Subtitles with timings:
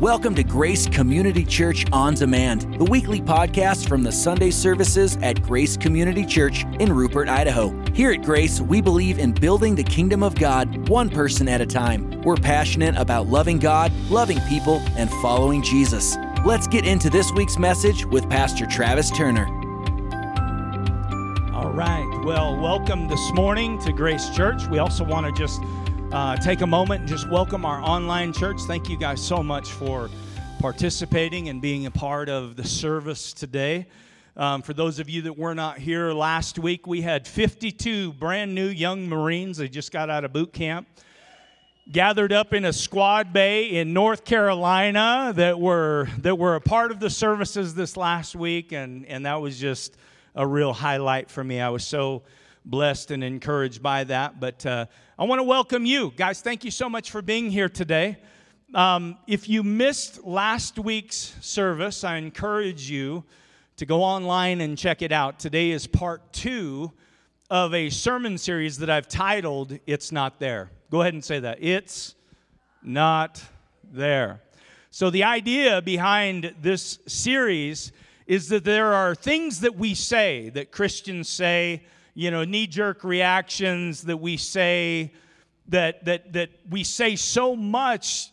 [0.00, 5.42] Welcome to Grace Community Church On Demand, the weekly podcast from the Sunday services at
[5.42, 7.74] Grace Community Church in Rupert, Idaho.
[7.94, 11.66] Here at Grace, we believe in building the kingdom of God one person at a
[11.66, 12.20] time.
[12.20, 16.18] We're passionate about loving God, loving people, and following Jesus.
[16.44, 19.46] Let's get into this week's message with Pastor Travis Turner.
[21.54, 22.22] All right.
[22.22, 24.66] Well, welcome this morning to Grace Church.
[24.66, 25.62] We also want to just
[26.12, 28.60] uh, take a moment and just welcome our online church.
[28.62, 30.08] Thank you guys so much for
[30.60, 33.86] participating and being a part of the service today.
[34.36, 38.54] Um, for those of you that were not here last week, we had 52 brand
[38.54, 39.58] new young Marines.
[39.58, 40.86] They just got out of boot camp,
[41.90, 46.90] gathered up in a squad bay in North Carolina that were that were a part
[46.92, 49.96] of the services this last week, and and that was just
[50.34, 51.60] a real highlight for me.
[51.60, 52.22] I was so
[52.66, 54.40] blessed and encouraged by that.
[54.40, 54.86] But uh,
[55.18, 56.12] I want to welcome you.
[56.16, 58.18] Guys, thank you so much for being here today.
[58.74, 63.24] Um, if you missed last week's service, I encourage you
[63.76, 65.38] to go online and check it out.
[65.38, 66.92] Today is part two
[67.48, 70.70] of a sermon series that I've titled It's Not There.
[70.90, 71.62] Go ahead and say that.
[71.62, 72.16] It's
[72.82, 73.40] not
[73.84, 74.40] there.
[74.90, 77.92] So, the idea behind this series
[78.26, 81.84] is that there are things that we say, that Christians say,
[82.16, 85.12] you know, knee jerk reactions that we say,
[85.68, 88.30] that, that, that we say so much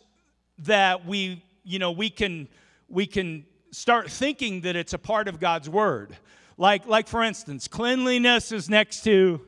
[0.60, 2.48] that we, you know, we can,
[2.88, 6.16] we can start thinking that it's a part of God's word.
[6.58, 9.42] Like, like for instance, cleanliness is next to,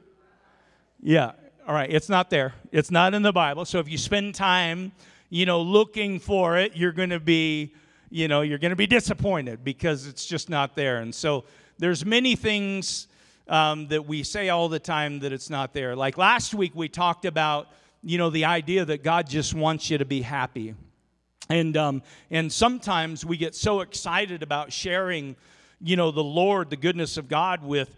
[1.02, 1.32] yeah,
[1.66, 2.56] all right, it's not there.
[2.74, 3.64] It's not in the Bible.
[3.64, 4.92] So if you spend time,
[5.30, 7.74] you know, looking for it, you're going to be,
[8.10, 10.98] you know, you're going to be disappointed because it's just not there.
[10.98, 11.46] And so
[11.78, 13.08] there's many things
[13.48, 15.96] um, that we say all the time that it's not there.
[15.96, 17.68] Like last week, we talked about,
[18.04, 20.76] you know, the idea that God just wants you to be happy.
[21.50, 22.02] And, um,
[22.32, 25.36] and sometimes we get so excited about sharing,
[25.80, 27.96] you know, the Lord, the goodness of God with,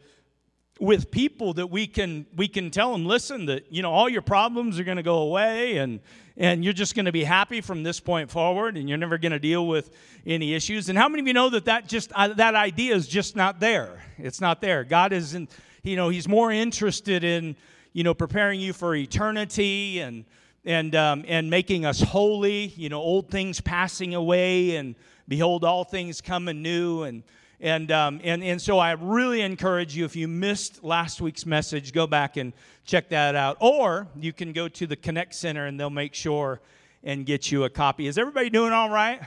[0.79, 4.21] with people that we can we can tell them listen that you know all your
[4.21, 5.99] problems are going to go away and
[6.37, 9.31] and you're just going to be happy from this point forward and you're never going
[9.31, 9.89] to deal with
[10.25, 10.87] any issues.
[10.87, 13.59] And how many of you know that that just uh, that idea is just not
[13.59, 14.03] there?
[14.17, 14.83] It's not there.
[14.83, 15.49] God isn't
[15.83, 17.55] you know he's more interested in
[17.93, 20.25] you know preparing you for eternity and
[20.65, 24.95] and um, and making us holy you know old things passing away and
[25.27, 27.23] behold all things come anew and
[27.59, 31.91] and, um, and, and so I really encourage you, if you missed last week's message,
[31.91, 32.53] go back and
[32.85, 33.57] check that out.
[33.59, 36.61] Or you can go to the Connect Center and they'll make sure
[37.03, 38.05] and get you a copy.
[38.05, 39.21] Is everybody doing all right?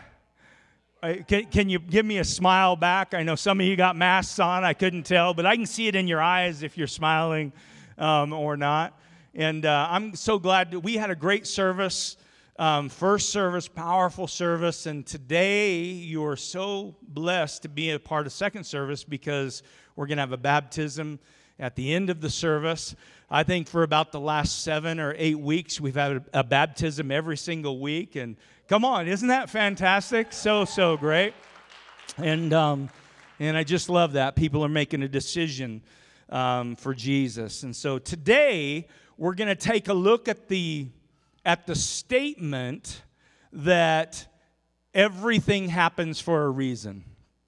[1.03, 3.15] Uh, can, can you give me a smile back?
[3.15, 4.63] I know some of you got masks on.
[4.65, 7.53] I couldn't tell, but I can see it in your eyes if you're smiling
[7.99, 8.97] um, or not.
[9.35, 12.17] And uh, I'm so glad we had a great service
[12.61, 18.27] um, first service, powerful service, and today you are so blessed to be a part
[18.27, 19.63] of second service because
[19.97, 21.19] we're going to have a baptism
[21.59, 22.95] at the end of the service.
[23.31, 27.11] I think for about the last seven or eight weeks, we've had a, a baptism
[27.11, 28.15] every single week.
[28.17, 28.37] And
[28.69, 30.31] come on, isn't that fantastic?
[30.31, 31.33] So, so great.
[32.19, 32.91] And, um,
[33.39, 34.37] and I just love that.
[34.37, 35.81] People are making a decision
[36.29, 37.63] um, for Jesus.
[37.63, 40.89] And so today, we're going to take a look at the
[41.45, 43.03] at the statement
[43.53, 44.27] that
[44.95, 47.05] everything happens for a reason.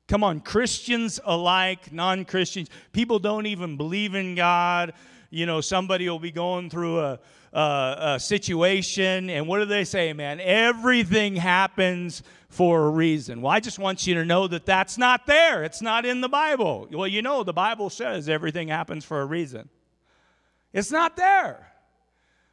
[0.09, 4.93] Come on, Christians alike, non Christians, people don't even believe in God.
[5.31, 7.19] You know, somebody will be going through a,
[7.55, 10.41] a, a, situation, and what do they say, man?
[10.41, 13.41] Everything happens for a reason.
[13.41, 15.65] Well, I just want you to know that that's not there.
[15.65, 16.89] It's not in the Bible.
[16.91, 19.71] Well, you know, the Bible says everything happens for a reason.
[20.75, 21.72] It's not there.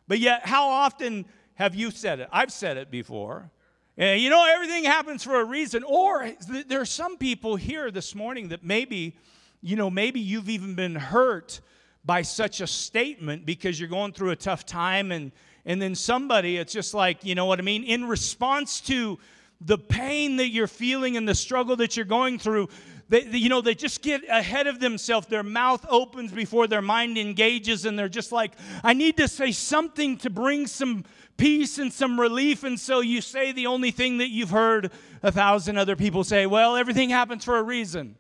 [0.10, 2.28] But yet, how often have you said it?
[2.32, 3.52] I've said it before.
[3.96, 5.84] And you know, everything happens for a reason.
[5.84, 6.32] Or
[6.68, 9.16] there are some people here this morning that maybe,
[9.62, 11.62] you know, maybe you've even been hurt
[12.04, 15.32] by such a statement because you're going through a tough time and
[15.66, 19.20] and then somebody it's just like you know what i mean in response to
[19.60, 22.70] the pain that you're feeling and the struggle that you're going through
[23.10, 25.28] they, you know, they just get ahead of themselves.
[25.28, 28.54] Their mouth opens before their mind engages, and they're just like,
[28.84, 31.04] I need to say something to bring some
[31.36, 32.64] peace and some relief.
[32.64, 34.92] And so you say the only thing that you've heard
[35.24, 38.16] a thousand other people say, well, everything happens for a reason.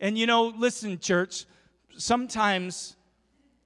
[0.00, 1.44] And you know, listen, church,
[1.98, 2.96] sometimes,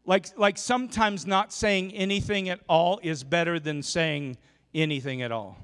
[0.05, 4.37] like, like sometimes not saying anything at all is better than saying
[4.75, 5.57] anything at all.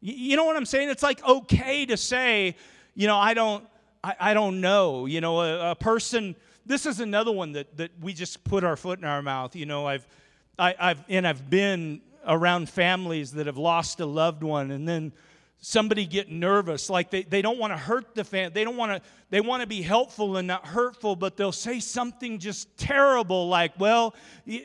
[0.00, 0.90] You know what I'm saying?
[0.90, 2.56] It's like okay to say,
[2.94, 3.64] you know, I don't,
[4.04, 5.06] I, I don't know.
[5.06, 6.36] You know, a, a, person,
[6.66, 9.56] this is another one that, that we just put our foot in our mouth.
[9.56, 10.06] You know, I've,
[10.58, 15.12] I, I've, and I've been around families that have lost a loved one, and then
[15.58, 18.92] somebody get nervous like they, they don't want to hurt the fan they don't want
[18.92, 23.48] to they want to be helpful and not hurtful but they'll say something just terrible
[23.48, 24.14] like well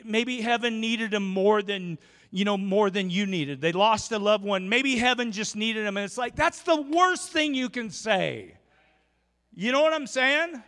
[0.04, 1.96] maybe heaven needed them more than
[2.30, 5.86] you know more than you needed they lost a loved one maybe heaven just needed
[5.86, 8.52] them and it's like that's the worst thing you can say
[9.54, 10.62] you know what i'm saying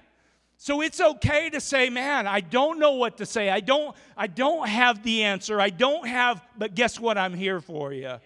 [0.56, 4.26] so it's okay to say man i don't know what to say i don't i
[4.26, 8.18] don't have the answer i don't have but guess what i'm here for you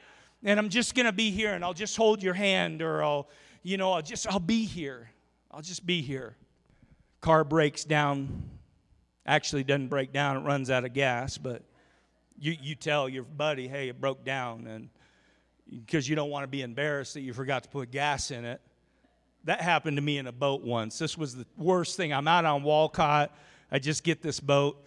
[0.46, 3.28] and I'm just to be here and I'll just hold your hand or I'll,
[3.62, 5.10] you know, I'll just, I'll be here.
[5.50, 6.36] I'll just be here.
[7.20, 8.48] Car breaks down.
[9.26, 11.62] Actually, doesn't break down, it runs out of gas, but
[12.38, 14.88] you, you tell your buddy, hey, it broke down, and
[15.68, 18.60] because you don't want to be embarrassed that you forgot to put gas in it.
[19.46, 20.98] That happened to me in a boat once.
[20.98, 22.12] This was the worst thing.
[22.12, 23.34] I'm out on Walcott.
[23.70, 24.84] I just get this boat.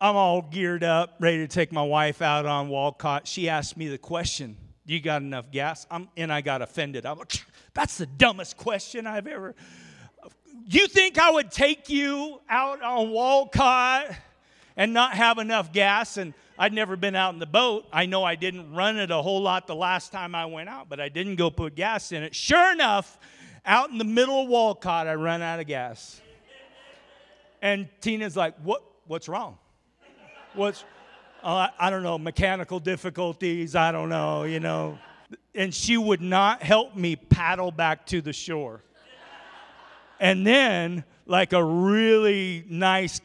[0.00, 3.26] I'm all geared up, ready to take my wife out on Walcott.
[3.26, 4.56] She asked me the question
[4.90, 5.86] you got enough gas?
[5.90, 7.06] I'm, and I got offended.
[7.06, 7.44] I'm like,
[7.74, 9.54] that's the dumbest question I've ever.
[10.68, 14.14] Do you think I would take you out on Walcott
[14.76, 16.16] and not have enough gas?
[16.16, 17.86] And I'd never been out in the boat.
[17.92, 20.88] I know I didn't run it a whole lot the last time I went out,
[20.88, 22.34] but I didn't go put gas in it.
[22.34, 23.18] Sure enough,
[23.64, 26.20] out in the middle of Walcott, I ran out of gas.
[27.62, 29.58] And Tina's like, what, What's wrong?
[30.54, 30.84] What's
[31.42, 35.00] uh, I don't know, mechanical difficulties, I don't know, you know.
[35.52, 38.84] And she would not help me paddle back to the shore.
[40.20, 43.20] And then, like a really nice,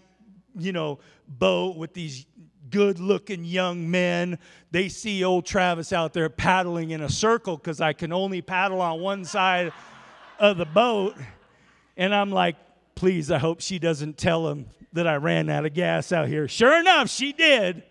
[0.58, 0.98] you know,
[1.28, 2.26] boat with these
[2.72, 4.40] good looking young men,
[4.72, 8.82] they see old Travis out there paddling in a circle because I can only paddle
[8.82, 9.72] on one side
[10.40, 11.16] of the boat.
[11.98, 12.56] And I'm like,
[12.96, 16.48] please, I hope she doesn't tell him that I ran out of gas out here.
[16.48, 17.84] Sure enough, she did.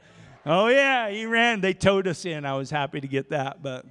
[0.46, 1.60] Oh, yeah, he ran.
[1.60, 2.44] They towed us in.
[2.44, 3.62] I was happy to get that.
[3.62, 3.86] But,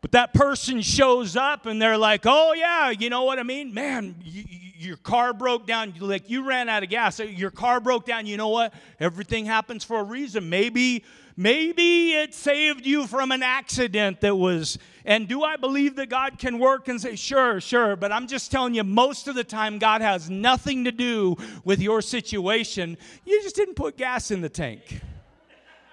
[0.00, 3.72] but that person shows up and they're like, oh, yeah, you know what I mean?
[3.72, 4.44] Man, you,
[4.78, 5.94] your car broke down.
[5.98, 7.18] Like, you ran out of gas.
[7.18, 8.26] Your car broke down.
[8.26, 8.74] You know what?
[9.00, 10.50] Everything happens for a reason.
[10.50, 11.02] Maybe,
[11.36, 14.78] maybe it saved you from an accident that was.
[15.04, 17.94] And do I believe that God can work and say, sure, sure.
[17.94, 21.80] But I'm just telling you, most of the time, God has nothing to do with
[21.80, 22.96] your situation.
[23.24, 25.00] You just didn't put gas in the tank.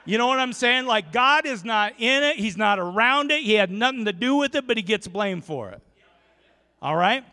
[0.06, 0.86] You know what I'm saying?
[0.86, 4.36] Like God is not in it, He's not around it, He had nothing to do
[4.36, 5.82] with it, but He gets blamed for it.
[6.82, 7.24] All right?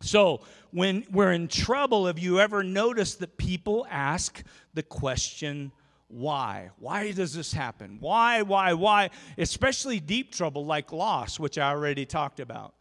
[0.00, 0.40] So,
[0.72, 4.42] when we're in trouble, have you ever noticed that people ask
[4.74, 5.70] the question,
[6.12, 6.70] why?
[6.78, 7.96] Why does this happen?
[7.98, 9.10] Why, why, why?
[9.38, 12.74] Especially deep trouble like loss, which I already talked about.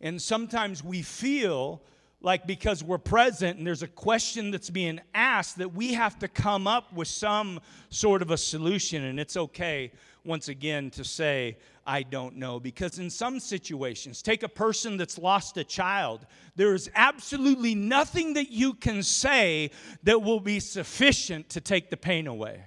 [0.00, 1.82] And sometimes we feel
[2.20, 6.28] like because we're present and there's a question that's being asked that we have to
[6.28, 9.92] come up with some sort of a solution and it's okay
[10.24, 11.56] once again to say
[11.86, 16.26] i don't know because in some situations take a person that's lost a child
[16.56, 19.70] there is absolutely nothing that you can say
[20.02, 22.64] that will be sufficient to take the pain away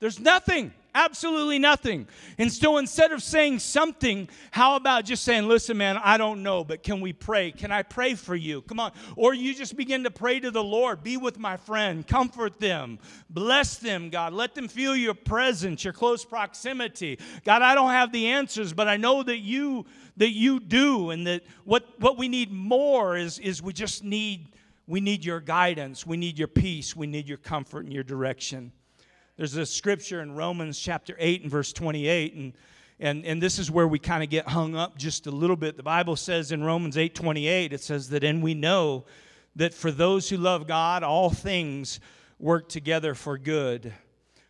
[0.00, 2.08] there's nothing Absolutely nothing.
[2.38, 6.64] And so instead of saying something, how about just saying, listen, man, I don't know,
[6.64, 7.52] but can we pray?
[7.52, 8.62] Can I pray for you?
[8.62, 8.90] Come on.
[9.14, 11.04] Or you just begin to pray to the Lord.
[11.04, 12.04] Be with my friend.
[12.04, 12.98] Comfort them.
[13.30, 14.32] Bless them, God.
[14.32, 17.20] Let them feel your presence, your close proximity.
[17.44, 19.86] God, I don't have the answers, but I know that you
[20.16, 24.48] that you do, and that what, what we need more is, is we just need
[24.88, 28.72] we need your guidance, we need your peace, we need your comfort and your direction.
[29.38, 32.52] There's a scripture in Romans chapter 8 and verse 28, and
[32.98, 35.76] and, and this is where we kind of get hung up just a little bit.
[35.76, 39.04] The Bible says in Romans 8 28, it says that, and we know
[39.54, 42.00] that for those who love God, all things
[42.40, 43.94] work together for good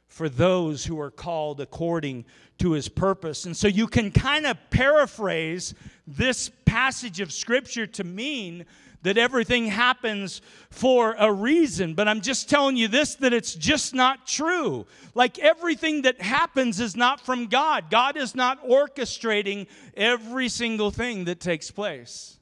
[0.07, 2.25] for those who are called according
[2.57, 3.45] to his purpose.
[3.45, 5.75] And so you can kind of paraphrase
[6.07, 8.65] this passage of scripture to mean
[9.03, 10.41] that everything happens
[10.71, 11.95] for a reason.
[11.95, 14.87] But I'm just telling you this that it's just not true.
[15.15, 21.25] Like everything that happens is not from God, God is not orchestrating every single thing
[21.25, 22.38] that takes place.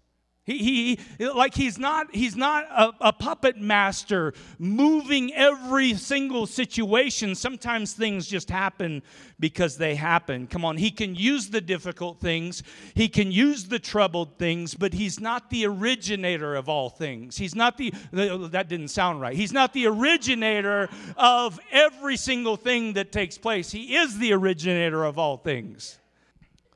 [0.46, 7.34] He, he like he's not he's not a, a, puppet master moving every single situation.
[7.34, 9.02] Sometimes things just happen
[9.40, 10.46] because they happen.
[10.46, 12.62] Come on, he can use the difficult things,
[12.94, 17.36] he can use the troubled things, but he's not the originator of all things.
[17.36, 19.34] He's not the that didn't sound right.
[19.34, 23.72] He's not the originator of every single thing that takes place.
[23.72, 25.98] He is the originator of all things.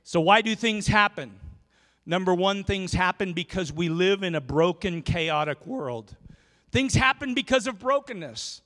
[0.02, 1.38] So why do things happen?
[2.07, 6.16] Number one, things happen because we live in a broken, chaotic world.
[6.73, 8.62] Things happen because of brokenness.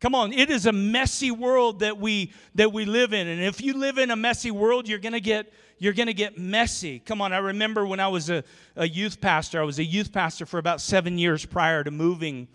[0.00, 3.28] Come on, it is a messy world that we that we live in.
[3.28, 6.98] And if you live in a messy world, you're gonna get you're gonna get messy.
[6.98, 8.42] Come on, I remember when I was a,
[8.74, 12.48] a youth pastor, I was a youth pastor for about seven years prior to moving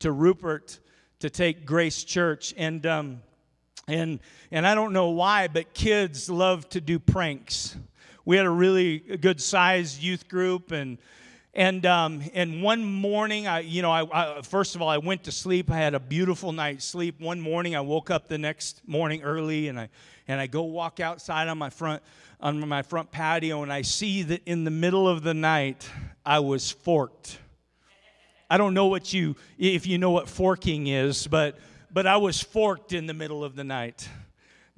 [0.00, 0.80] to Rupert
[1.20, 2.52] to take Grace Church.
[2.56, 3.22] And um,
[3.86, 4.18] and
[4.50, 7.76] and I don't know why, but kids love to do pranks.
[8.28, 10.98] We had a really good sized youth group and
[11.54, 15.24] and um, and one morning, I you know, I, I, first of all, I went
[15.24, 15.70] to sleep.
[15.70, 17.22] I had a beautiful night's sleep.
[17.22, 19.88] One morning, I woke up the next morning early, and I
[20.28, 22.02] and I go walk outside on my front
[22.38, 25.88] on my front patio, and I see that in the middle of the night,
[26.26, 27.38] I was forked.
[28.50, 31.56] I don't know what you if you know what forking is, but
[31.90, 34.06] but I was forked in the middle of the night.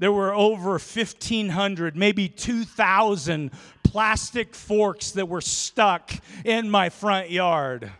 [0.00, 3.50] There were over 1,500, maybe 2,000
[3.85, 6.11] plastic forks that were stuck
[6.42, 7.92] in my front yard.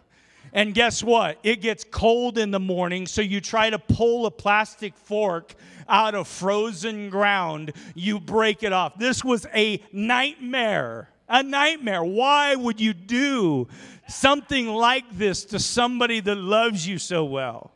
[0.55, 1.39] And guess what?
[1.43, 5.55] It gets cold in the morning, so you try to pull a plastic fork
[5.91, 8.97] out of frozen ground, you break it off.
[8.99, 11.11] This was a nightmare.
[11.29, 12.03] A nightmare.
[12.03, 13.69] Why would you do
[14.09, 17.73] something like this to somebody that loves you so well?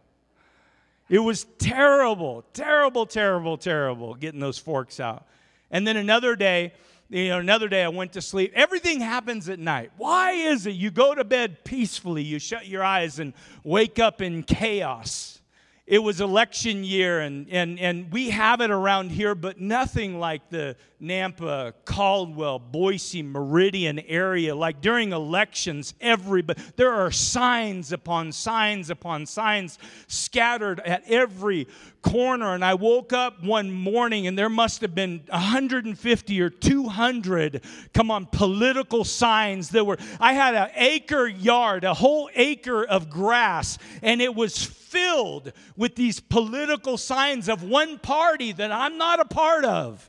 [1.09, 5.27] It was terrible, terrible, terrible, terrible getting those forks out.
[5.71, 6.73] And then another day,
[7.11, 8.53] you know, another day I went to sleep.
[8.55, 9.93] Everything happens at night.
[9.97, 14.23] Why is it you go to bed peacefully, you shut your eyes and wake up
[14.23, 15.35] in chaos?
[15.87, 20.49] it was election year and, and, and we have it around here but nothing like
[20.49, 28.89] the nampa caldwell boise meridian area like during elections everybody there are signs upon signs
[28.89, 31.69] upon signs scattered at every
[32.01, 37.63] corner and i woke up one morning and there must have been 150 or 200
[37.93, 43.11] come on political signs that were i had an acre yard a whole acre of
[43.11, 49.19] grass and it was filled with these political signs of one party that I'm not
[49.19, 50.09] a part of.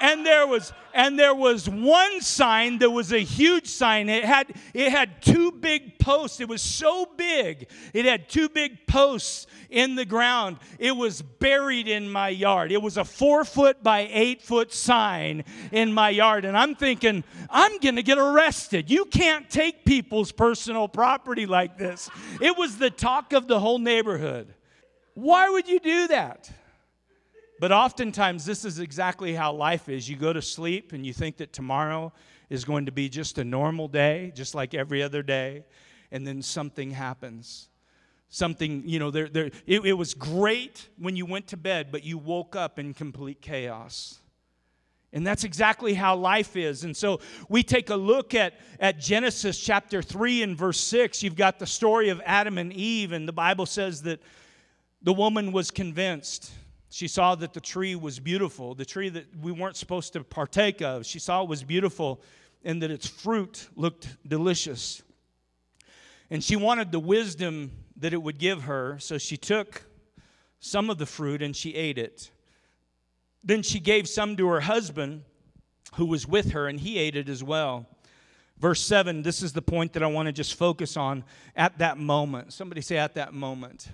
[0.00, 4.08] And there was and there was one sign that was a huge sign.
[4.08, 6.40] It had it had two big posts.
[6.40, 7.68] It was so big.
[7.92, 10.58] It had two big posts in the ground.
[10.78, 12.70] It was buried in my yard.
[12.70, 16.44] It was a four foot by eight foot sign in my yard.
[16.44, 18.90] And i'm thinking i'm gonna get arrested.
[18.90, 22.08] You can't take people's personal property like this.
[22.40, 24.54] It was the talk of the whole neighborhood.
[25.14, 26.50] Why would you do that
[27.64, 30.06] but oftentimes, this is exactly how life is.
[30.06, 32.12] You go to sleep and you think that tomorrow
[32.50, 35.64] is going to be just a normal day, just like every other day,
[36.12, 37.70] and then something happens.
[38.28, 42.04] Something, you know, there, there, it, it was great when you went to bed, but
[42.04, 44.18] you woke up in complete chaos.
[45.14, 46.84] And that's exactly how life is.
[46.84, 51.22] And so we take a look at, at Genesis chapter 3 and verse 6.
[51.22, 54.20] You've got the story of Adam and Eve, and the Bible says that
[55.00, 56.52] the woman was convinced
[56.94, 60.80] she saw that the tree was beautiful, the tree that we weren't supposed to partake
[60.80, 61.04] of.
[61.04, 62.22] She saw it was beautiful
[62.62, 65.02] and that its fruit looked delicious.
[66.30, 69.82] And she wanted the wisdom that it would give her, so she took
[70.60, 72.30] some of the fruit and she ate it.
[73.42, 75.24] Then she gave some to her husband
[75.96, 77.88] who was with her, and he ate it as well.
[78.56, 81.24] Verse 7, this is the point that I want to just focus on
[81.56, 82.52] at that moment.
[82.52, 83.88] Somebody say, at that moment.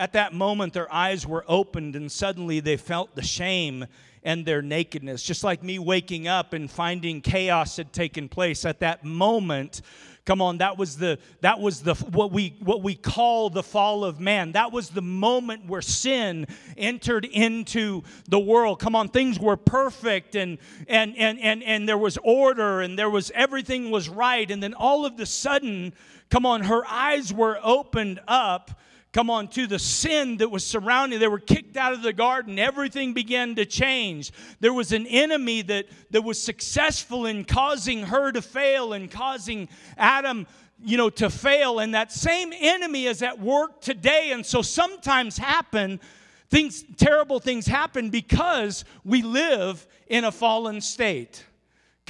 [0.00, 3.84] At that moment, their eyes were opened, and suddenly they felt the shame
[4.22, 5.22] and their nakedness.
[5.22, 8.64] Just like me waking up and finding chaos had taken place.
[8.64, 9.82] At that moment,
[10.24, 14.02] come on that was the that was the what we what we call the fall
[14.04, 19.40] of man that was the moment where sin entered into the world come on things
[19.40, 24.10] were perfect and and and and, and there was order and there was everything was
[24.10, 25.92] right and then all of the sudden
[26.28, 28.78] come on her eyes were opened up
[29.12, 31.18] come on, to the sin that was surrounding.
[31.18, 32.58] They were kicked out of the garden.
[32.58, 34.32] Everything began to change.
[34.60, 39.68] There was an enemy that, that was successful in causing her to fail and causing
[39.96, 40.46] Adam
[40.82, 45.36] you know to fail and that same enemy is at work today and so sometimes
[45.36, 46.00] happen
[46.48, 51.44] things terrible things happen because we live in a fallen state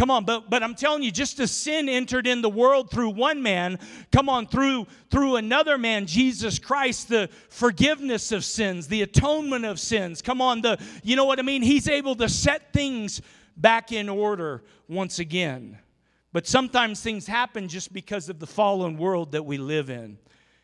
[0.01, 3.11] Come on, but but I'm telling you, just as sin entered in the world through
[3.11, 3.79] one man,
[4.11, 9.79] come on, through through another man, Jesus Christ, the forgiveness of sins, the atonement of
[9.79, 10.23] sins.
[10.23, 11.61] Come on, the you know what I mean?
[11.61, 13.21] He's able to set things
[13.59, 15.79] back in order once again.
[16.33, 20.17] But sometimes things happen just because of the fallen world that we live in.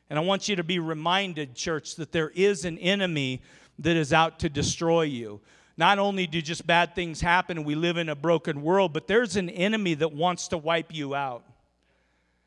[0.08, 3.42] And I want you to be reminded, church, that there is an enemy
[3.80, 5.42] that is out to destroy you.
[5.76, 9.06] Not only do just bad things happen and we live in a broken world, but
[9.06, 11.44] there's an enemy that wants to wipe you out.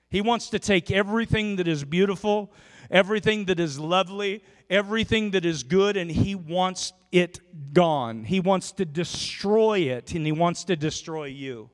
[0.09, 2.51] He wants to take everything that is beautiful,
[2.89, 7.39] everything that is lovely, everything that is good and he wants it
[7.73, 8.23] gone.
[8.23, 11.69] He wants to destroy it and he wants to destroy you.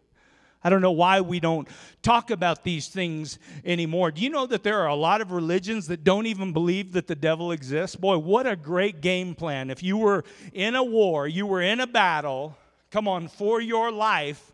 [0.66, 1.68] I don't know why we don't
[2.02, 4.10] talk about these things anymore.
[4.10, 7.06] Do you know that there are a lot of religions that don't even believe that
[7.06, 7.96] the devil exists?
[7.96, 9.70] Boy, what a great game plan.
[9.70, 12.58] If you were in a war, you were in a battle,
[12.90, 14.52] come on, for your life,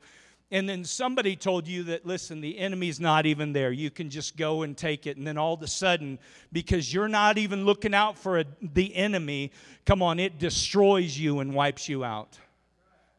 [0.52, 3.72] and then somebody told you that, listen, the enemy's not even there.
[3.72, 5.16] You can just go and take it.
[5.16, 6.20] And then all of a sudden,
[6.52, 9.54] because you're not even looking out for a, the enemy,
[9.86, 12.38] come on, it destroys you and wipes you out.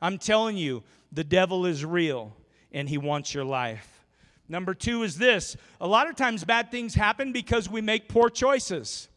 [0.03, 2.37] I'm telling you, the devil is real
[2.73, 4.05] and he wants your life.
[4.49, 8.29] Number two is this a lot of times bad things happen because we make poor
[8.29, 9.09] choices.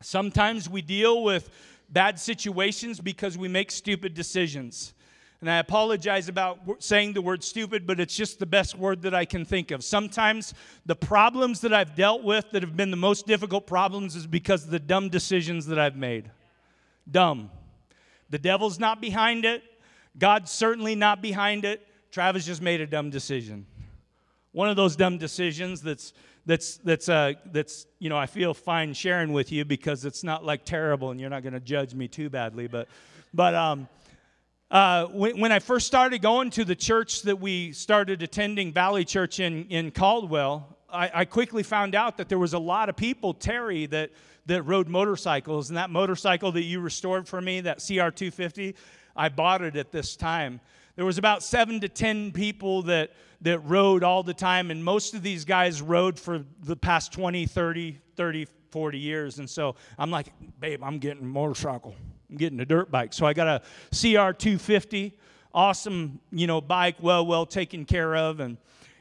[0.00, 1.50] Sometimes we deal with
[1.88, 4.94] bad situations because we make stupid decisions.
[5.40, 9.14] And I apologize about saying the word stupid, but it's just the best word that
[9.14, 9.84] I can think of.
[9.84, 10.54] Sometimes
[10.86, 14.64] the problems that I've dealt with that have been the most difficult problems is because
[14.64, 16.30] of the dumb decisions that I've made.
[17.10, 17.50] Dumb.
[18.30, 19.62] The devil's not behind it,
[20.16, 21.86] God's certainly not behind it.
[22.14, 23.66] Travis just made a dumb decision.
[24.52, 26.12] One of those dumb decisions that's
[26.46, 30.44] that's that's uh, that's you know I feel fine sharing with you because it's not
[30.44, 32.86] like terrible and you're not going to judge me too badly, but
[33.34, 33.88] but um,
[34.70, 39.04] uh, when, when I first started going to the church that we started attending, Valley
[39.04, 42.94] Church in in Caldwell, I, I quickly found out that there was a lot of
[42.94, 44.12] people, Terry, that
[44.46, 48.76] that rode motorcycles, and that motorcycle that you restored for me, that CR250,
[49.16, 50.60] I bought it at this time
[50.96, 55.14] there was about seven to ten people that that rode all the time and most
[55.14, 59.38] of these guys rode for the past 20 30 30 40 years.
[59.38, 61.94] And so i'm like babe i'm getting a motorcycle.
[62.30, 63.12] I'm getting a dirt bike.
[63.12, 65.12] So i got a cr250
[65.52, 68.40] awesome you know bike well well taken care of.
[68.40, 68.56] And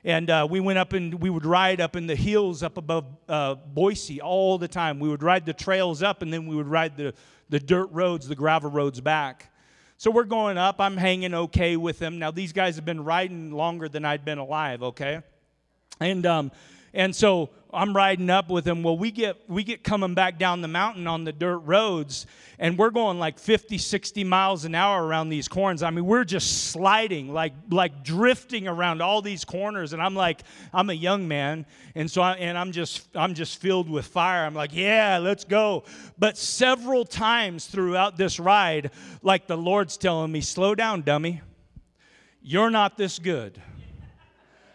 [0.05, 3.05] and uh, we went up and we would ride up in the hills up above
[3.29, 4.99] uh, boise all the time.
[4.99, 7.13] We would ride the trails up and then we would ride the,
[7.47, 9.52] the dirt roads the gravel roads back
[9.97, 10.79] so we're going up.
[10.79, 12.19] I'm hanging okay with them.
[12.19, 15.21] Now, these guys have been riding longer than I'd been alive, okay?
[15.99, 16.51] And, um,
[16.93, 18.83] and so I'm riding up with him.
[18.83, 22.25] Well, we get we get coming back down the mountain on the dirt roads,
[22.59, 25.81] and we're going like 50, 60 miles an hour around these corners.
[25.81, 29.93] I mean, we're just sliding, like like drifting around all these corners.
[29.93, 33.59] And I'm like, I'm a young man, and so I, and I'm just I'm just
[33.59, 34.45] filled with fire.
[34.45, 35.83] I'm like, yeah, let's go.
[36.17, 41.41] But several times throughout this ride, like the Lord's telling me, slow down, dummy.
[42.41, 43.61] You're not this good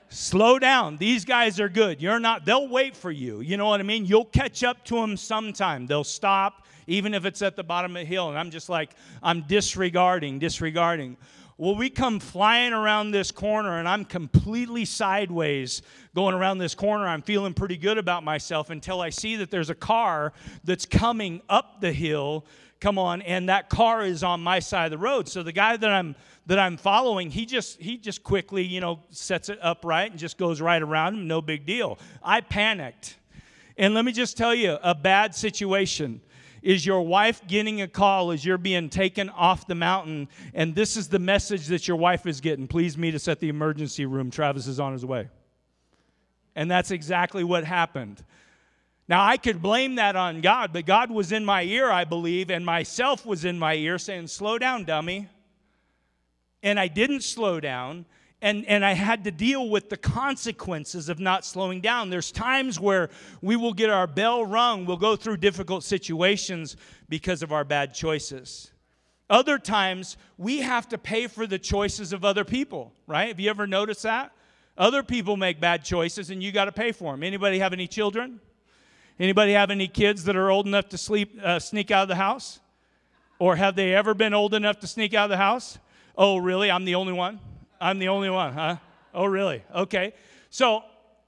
[0.08, 0.96] slow down.
[0.96, 2.00] These guys are good.
[2.00, 3.40] You're not, they'll wait for you.
[3.40, 4.04] You know what I mean?
[4.04, 5.86] You'll catch up to them sometime.
[5.86, 8.28] They'll stop, even if it's at the bottom of the hill.
[8.28, 8.90] And I'm just like,
[9.22, 11.16] I'm disregarding, disregarding.
[11.60, 15.82] Well, we come flying around this corner, and I'm completely sideways
[16.14, 17.08] going around this corner.
[17.08, 21.42] I'm feeling pretty good about myself until I see that there's a car that's coming
[21.48, 22.46] up the hill.
[22.78, 25.28] Come on, and that car is on my side of the road.
[25.28, 26.14] So the guy that I'm
[26.48, 30.38] that I'm following, he just he just quickly, you know, sets it upright and just
[30.38, 31.98] goes right around him, no big deal.
[32.22, 33.18] I panicked.
[33.76, 36.22] And let me just tell you, a bad situation
[36.62, 40.96] is your wife getting a call as you're being taken off the mountain and this
[40.96, 42.66] is the message that your wife is getting.
[42.66, 44.30] Please meet us at the emergency room.
[44.30, 45.28] Travis is on his way.
[46.56, 48.24] And that's exactly what happened.
[49.06, 52.50] Now, I could blame that on God, but God was in my ear, I believe,
[52.50, 55.28] and myself was in my ear saying, Slow down, dummy
[56.62, 58.06] and I didn't slow down.
[58.40, 62.08] And, and I had to deal with the consequences of not slowing down.
[62.08, 63.10] There's times where
[63.42, 66.76] we will get our bell rung, we'll go through difficult situations
[67.08, 68.70] because of our bad choices.
[69.28, 73.28] Other times, we have to pay for the choices of other people, right?
[73.28, 74.32] Have you ever noticed that?
[74.78, 77.24] Other people make bad choices and you got to pay for them.
[77.24, 78.40] Anybody have any children?
[79.18, 82.14] Anybody have any kids that are old enough to sleep, uh, sneak out of the
[82.14, 82.60] house?
[83.40, 85.78] Or have they ever been old enough to sneak out of the house?
[86.18, 86.68] Oh, really?
[86.68, 87.38] I'm the only one?
[87.80, 88.76] I'm the only one, huh?
[89.14, 89.62] Oh, really?
[89.72, 90.12] Okay.
[90.50, 90.82] So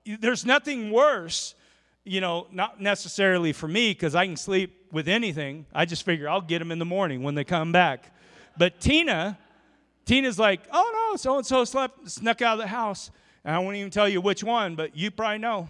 [0.05, 1.55] there's nothing worse,
[2.05, 5.65] you know, not necessarily for me because I can sleep with anything.
[5.73, 8.13] I just figure I'll get them in the morning when they come back.
[8.59, 9.39] But Tina,
[10.07, 13.13] Tina's like, oh no, so and so slept, snuck out of the house.
[13.45, 15.69] And I won't even tell you which one, but you probably know.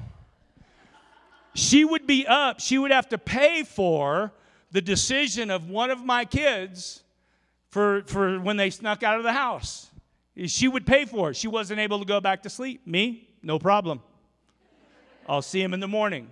[1.53, 4.33] She would be up, she would have to pay for
[4.71, 7.03] the decision of one of my kids
[7.71, 9.91] for, for when they snuck out of the house.
[10.47, 11.37] She would pay for it.
[11.37, 12.87] She wasn't able to go back to sleep.
[12.87, 14.01] Me, no problem.
[15.29, 16.31] I'll see him in the morning.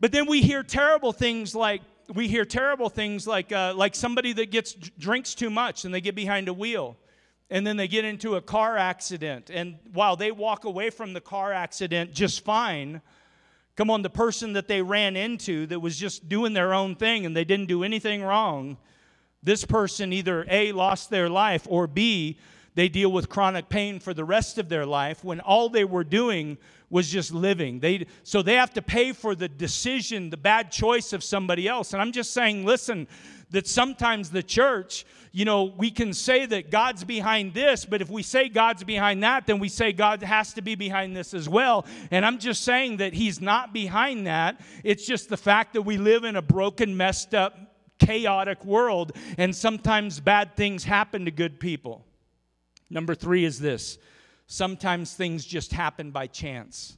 [0.00, 1.82] But then we hear terrible things like
[2.14, 6.00] we hear terrible things like uh, like somebody that gets drinks too much and they
[6.00, 6.96] get behind a wheel
[7.50, 11.20] and then they get into a car accident and while they walk away from the
[11.20, 13.02] car accident just fine
[13.78, 17.24] Come on, the person that they ran into that was just doing their own thing
[17.24, 18.76] and they didn't do anything wrong,
[19.42, 22.38] this person either A, lost their life, or B,
[22.74, 26.04] they deal with chronic pain for the rest of their life when all they were
[26.04, 26.58] doing
[26.90, 27.80] was just living.
[27.80, 31.92] They, so they have to pay for the decision, the bad choice of somebody else.
[31.92, 33.08] And I'm just saying, listen,
[33.50, 38.10] that sometimes the church, you know, we can say that God's behind this, but if
[38.10, 41.48] we say God's behind that, then we say God has to be behind this as
[41.48, 41.86] well.
[42.10, 44.60] And I'm just saying that He's not behind that.
[44.84, 47.67] It's just the fact that we live in a broken, messed up,
[47.98, 52.04] chaotic world, and sometimes bad things happen to good people.
[52.90, 53.98] Number three is this
[54.46, 56.96] sometimes things just happen by chance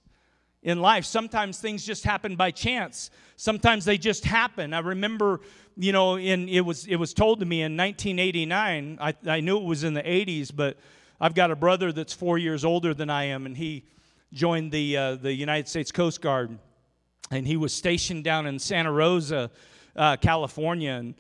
[0.63, 1.05] in life.
[1.05, 3.11] Sometimes things just happen by chance.
[3.37, 4.73] Sometimes they just happen.
[4.73, 5.41] I remember,
[5.77, 8.99] you know, in it was it was told to me in 1989.
[9.01, 10.77] I, I knew it was in the 80s, but
[11.21, 13.85] I've got a brother that's four years older than I am, and he
[14.33, 16.59] joined the uh, the United States Coast Guard,
[17.31, 19.51] and he was stationed down in Santa Rosa,
[19.97, 21.15] uh, California, and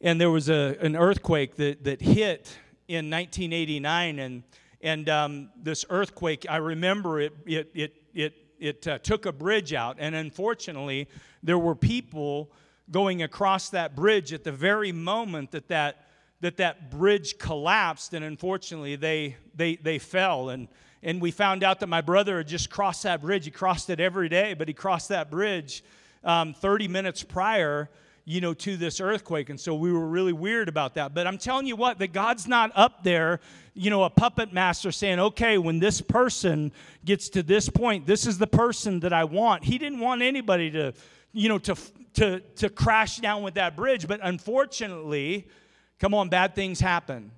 [0.00, 2.56] and there was a an earthquake that that hit
[2.88, 4.42] in 1989, and
[4.80, 9.72] and um, this earthquake, I remember it it it it it uh, took a bridge
[9.72, 11.08] out, and unfortunately,
[11.42, 12.50] there were people
[12.90, 16.06] going across that bridge at the very moment that that
[16.40, 20.68] that that bridge collapsed, and unfortunately, they they they fell and.
[21.00, 23.44] And we found out that my brother had just crossed that bridge.
[23.44, 25.84] He crossed it every day, but he crossed that bridge
[26.24, 27.88] um, 30 minutes prior
[28.28, 29.48] you know, to this earthquake.
[29.48, 31.14] And so we were really weird about that.
[31.14, 33.40] But I'm telling you what, that God's not up there,
[33.72, 36.72] you know, a puppet master saying, okay, when this person
[37.06, 39.64] gets to this point, this is the person that I want.
[39.64, 40.92] He didn't want anybody to,
[41.32, 41.74] you know, to,
[42.14, 44.06] to, to crash down with that bridge.
[44.06, 45.48] But unfortunately,
[45.98, 47.30] come on, bad things happen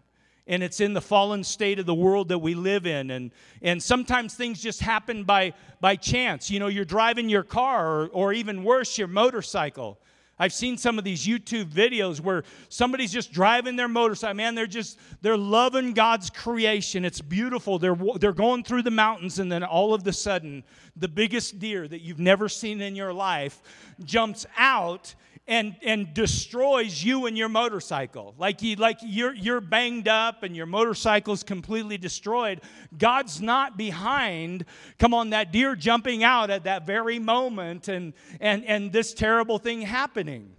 [0.50, 3.30] and it's in the fallen state of the world that we live in and
[3.62, 8.06] and sometimes things just happen by by chance you know you're driving your car or,
[8.08, 9.98] or even worse your motorcycle
[10.42, 14.36] I've seen some of these YouTube videos where somebody's just driving their motorcycle.
[14.36, 17.04] Man, they're just, they're loving God's creation.
[17.04, 17.78] It's beautiful.
[17.78, 20.64] They're, they're going through the mountains, and then all of a sudden,
[20.96, 23.60] the biggest deer that you've never seen in your life
[24.02, 25.14] jumps out
[25.50, 28.36] and, and destroys you and your motorcycle.
[28.38, 32.60] Like, you, like you're, you're banged up and your motorcycle's completely destroyed.
[32.96, 34.64] God's not behind,
[35.00, 39.58] come on, that deer jumping out at that very moment and, and, and this terrible
[39.58, 40.52] thing happening.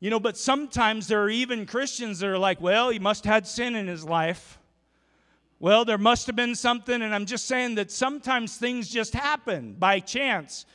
[0.00, 3.34] You know, but sometimes there are even Christians that are like, well, he must have
[3.34, 4.58] had sin in his life.
[5.60, 9.76] Well, there must have been something, and I'm just saying that sometimes things just happen
[9.78, 10.66] by chance.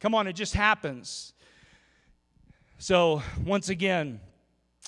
[0.00, 1.33] Come on, it just happens.
[2.86, 4.20] So, once again,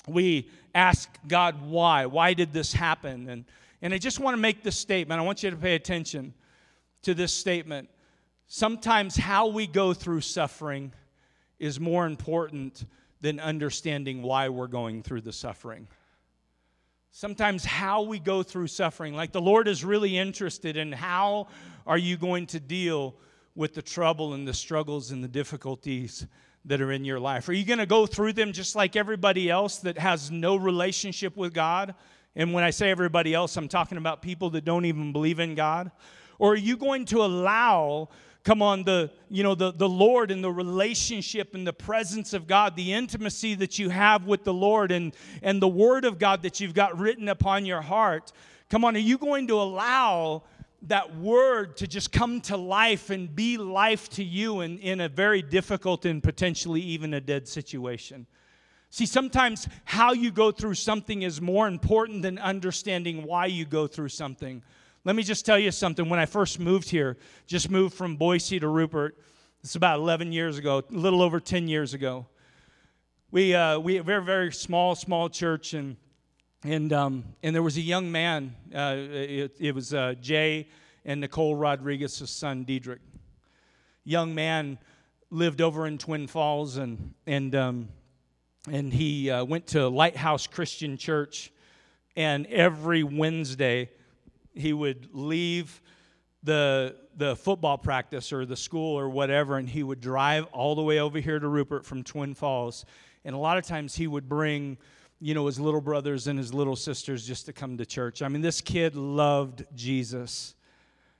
[0.07, 2.05] we ask God why.
[2.05, 3.27] Why did this happen?
[3.27, 3.45] And,
[3.81, 5.19] and I just want to make this statement.
[5.19, 6.35] I want you to pay attention
[7.01, 7.89] to this statement.
[8.45, 10.91] Sometimes how we go through suffering
[11.57, 12.85] is more important
[13.21, 15.87] than understanding why we're going through the suffering.
[17.09, 21.47] Sometimes how we go through suffering, like the Lord is really interested in how
[21.87, 23.15] are you going to deal
[23.55, 26.27] with the trouble and the struggles and the difficulties
[26.67, 27.49] that are in your life?
[27.49, 31.35] Are you going to go through them just like everybody else that has no relationship
[31.35, 31.95] with God?
[32.35, 35.55] And when I say everybody else, I'm talking about people that don't even believe in
[35.55, 35.91] God.
[36.37, 38.09] Or are you going to allow
[38.43, 42.47] come on the you know the, the lord and the relationship and the presence of
[42.47, 46.41] god the intimacy that you have with the lord and and the word of god
[46.41, 48.31] that you've got written upon your heart
[48.69, 50.41] come on are you going to allow
[50.83, 55.09] that word to just come to life and be life to you in, in a
[55.09, 58.27] very difficult and potentially even a dead situation.
[58.89, 63.87] See, sometimes how you go through something is more important than understanding why you go
[63.87, 64.63] through something.
[65.03, 66.09] Let me just tell you something.
[66.09, 69.17] When I first moved here, just moved from Boise to Rupert,
[69.63, 72.27] it's about 11 years ago, a little over 10 years ago.
[73.31, 75.97] We, uh, we, a very, very small, small church, and
[76.63, 78.55] and um, and there was a young man.
[78.73, 80.67] Uh, it, it, was uh, Jay
[81.05, 83.01] and Nicole Rodriguez's son, Diedrich.
[84.03, 84.79] Young man
[85.29, 87.89] lived over in Twin Falls, and and um,
[88.71, 91.51] and he uh, went to Lighthouse Christian Church,
[92.15, 93.89] and every Wednesday
[94.53, 95.81] he would leave
[96.41, 100.83] the the football practice or the school or whatever, and he would drive all the
[100.83, 102.83] way over here to Rupert from Twin Falls,
[103.23, 104.77] and a lot of times he would bring
[105.19, 108.21] you know, his little brothers and his little sisters just to come to church.
[108.21, 110.53] I mean, this kid loved Jesus.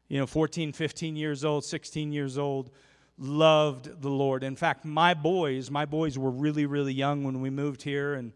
[0.07, 2.69] You know, 14, 15 years old, 16 years old,
[3.17, 4.43] loved the Lord.
[4.43, 8.13] In fact, my boys, my boys were really, really young when we moved here.
[8.13, 8.31] And,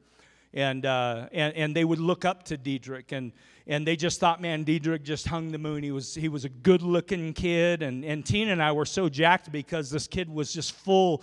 [0.54, 3.12] and, uh, and, and they would look up to Diedrich.
[3.12, 3.32] And,
[3.68, 5.84] and they just thought, man, Diedrich just hung the moon.
[5.84, 7.84] He was, he was a good looking kid.
[7.84, 11.22] And, and Tina and I were so jacked because this kid was just full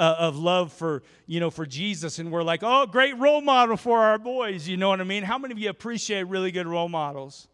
[0.00, 2.18] uh, of love for, you know, for Jesus.
[2.18, 4.66] And we're like, oh, great role model for our boys.
[4.66, 5.22] You know what I mean?
[5.22, 7.48] How many of you appreciate really good role models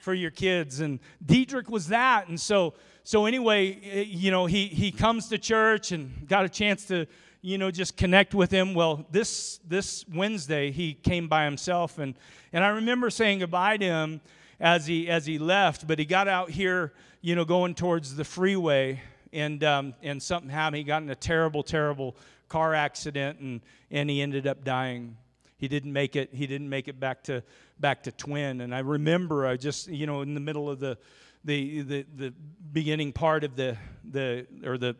[0.00, 0.80] for your kids?
[0.80, 2.28] And Diedrich was that.
[2.28, 2.72] And so,
[3.04, 7.06] so anyway, eh, you know, he, he comes to church and got a chance to,
[7.42, 8.72] you know, just connect with him.
[8.72, 12.14] Well, this this Wednesday he came by himself, and
[12.52, 14.20] and I remember saying goodbye to him
[14.58, 15.86] as he as he left.
[15.86, 19.00] But he got out here, you know, going towards the freeway,
[19.32, 20.76] and um, and something happened.
[20.76, 22.16] He got in a terrible, terrible
[22.48, 25.16] car accident, and and he ended up dying.
[25.56, 26.30] He didn't make it.
[26.32, 27.42] He didn't make it back to
[27.78, 28.60] back to Twin.
[28.60, 30.98] And I remember, I just you know, in the middle of the
[31.44, 32.34] the the, the
[32.72, 34.96] beginning part of the the or the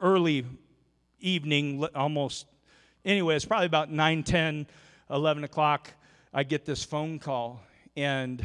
[0.00, 0.44] early
[1.24, 2.46] evening, almost,
[3.04, 4.66] anyway, it's probably about 9, 10,
[5.10, 5.90] 11 o'clock.
[6.32, 7.62] I get this phone call,
[7.96, 8.44] and,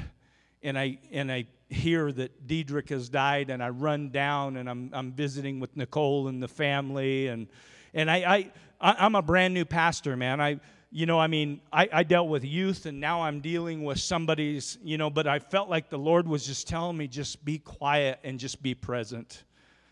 [0.64, 4.90] and, I, and I hear that Diedrich has died, and I run down, and I'm,
[4.94, 7.28] I'm visiting with Nicole and the family.
[7.28, 7.48] And,
[7.94, 8.52] and I,
[8.82, 10.42] I, I'm a brand new pastor, man.
[10.42, 10.60] I,
[10.92, 14.80] you know, I mean, I, I, dealt with youth and now I'm dealing with somebody's,
[14.84, 18.20] you know, but I felt like the Lord was just telling me, just be quiet
[18.24, 19.44] and just be present.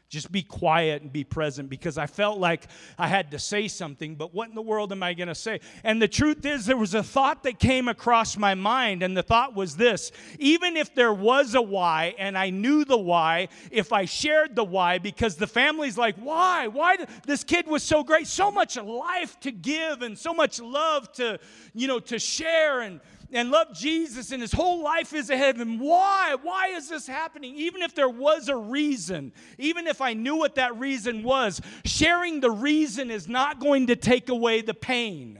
[0.09, 2.67] Just be quiet and be present because I felt like
[2.97, 5.59] I had to say something, but what in the world am I going to say?
[5.83, 9.23] And the truth is, there was a thought that came across my mind, and the
[9.23, 13.91] thought was this even if there was a why and I knew the why, if
[13.91, 16.67] I shared the why, because the family's like, why?
[16.67, 16.97] Why?
[17.25, 21.39] This kid was so great, so much life to give and so much love to,
[21.73, 25.61] you know, to share and and love Jesus and his whole life is ahead of
[25.61, 25.79] him.
[25.79, 26.35] Why?
[26.41, 27.55] Why is this happening?
[27.55, 32.39] Even if there was a reason, even if I knew what that reason was, sharing
[32.39, 35.39] the reason is not going to take away the pain.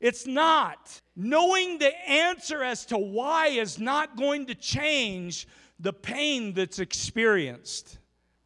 [0.00, 1.00] It's not.
[1.16, 5.48] Knowing the answer as to why is not going to change
[5.80, 7.98] the pain that's experienced.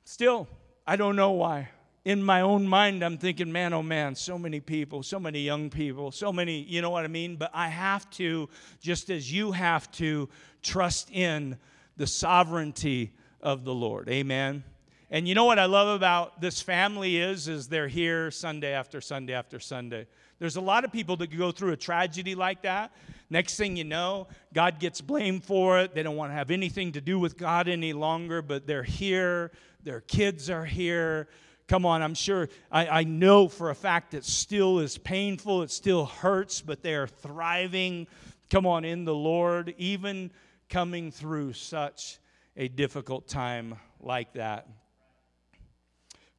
[0.05, 0.48] Still,
[0.87, 1.68] I don't know why
[2.04, 5.70] in my own mind, I'm thinking, man, oh man, so many people, so many young
[5.70, 7.36] people, so many, you know what I mean?
[7.36, 8.48] But I have to,
[8.80, 10.28] just as you have to,
[10.62, 11.56] trust in
[11.96, 14.08] the sovereignty of the Lord.
[14.08, 14.64] Amen.
[15.10, 19.00] And you know what I love about this family is, is they're here Sunday after
[19.00, 20.06] Sunday after Sunday.
[20.38, 22.92] There's a lot of people that go through a tragedy like that.
[23.30, 25.94] Next thing you know, God gets blamed for it.
[25.94, 29.52] They don't want to have anything to do with God any longer, but they're here.
[29.84, 31.28] Their kids are here
[31.68, 35.70] Come on, I'm sure, I, I know for a fact it still is painful, it
[35.70, 38.07] still hurts, but they are thriving,
[38.51, 40.31] come on, in the Lord, even
[40.68, 42.18] coming through such
[42.57, 44.66] a difficult time like that.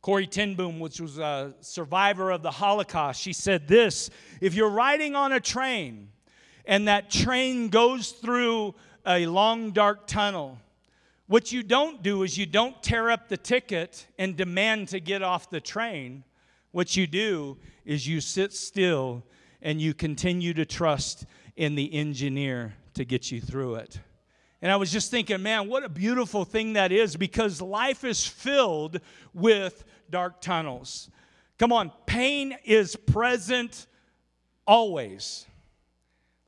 [0.02, 4.10] Corrie ten Boom, which was a survivor of the Holocaust, she said this
[4.42, 6.10] If you're riding on a train
[6.66, 10.60] and that train goes through a long, dark tunnel,
[11.34, 15.24] what you don't do is you don't tear up the ticket and demand to get
[15.24, 16.24] off the train.
[16.74, 19.24] What you do is you sit still
[19.60, 24.00] and you continue to trust in the engineer to get you through it.
[24.62, 28.24] And I was just thinking, man, what a beautiful thing that is because life is
[28.24, 29.00] filled
[29.34, 31.10] with dark tunnels.
[31.58, 33.88] Come on, pain is present
[34.68, 35.48] always.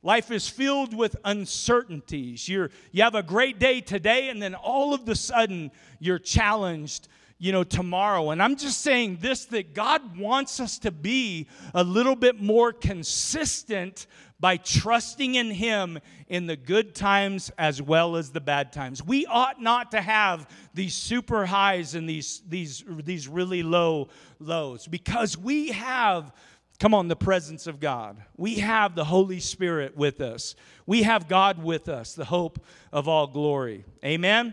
[0.06, 2.48] Life is filled with uncertainties.
[2.48, 7.08] You're, you have a great day today, and then all of the sudden you're challenged,
[7.38, 8.30] you know, tomorrow.
[8.30, 12.72] And I'm just saying this that God wants us to be a little bit more
[12.72, 14.06] consistent
[14.38, 19.02] by trusting in Him in the good times as well as the bad times.
[19.02, 24.06] We ought not to have these super highs and these, these, these really low
[24.38, 26.32] lows because we have
[26.78, 28.22] Come on, the presence of God.
[28.36, 30.54] We have the Holy Spirit with us.
[30.84, 32.58] We have God with us, the hope
[32.92, 33.84] of all glory.
[34.04, 34.52] Amen.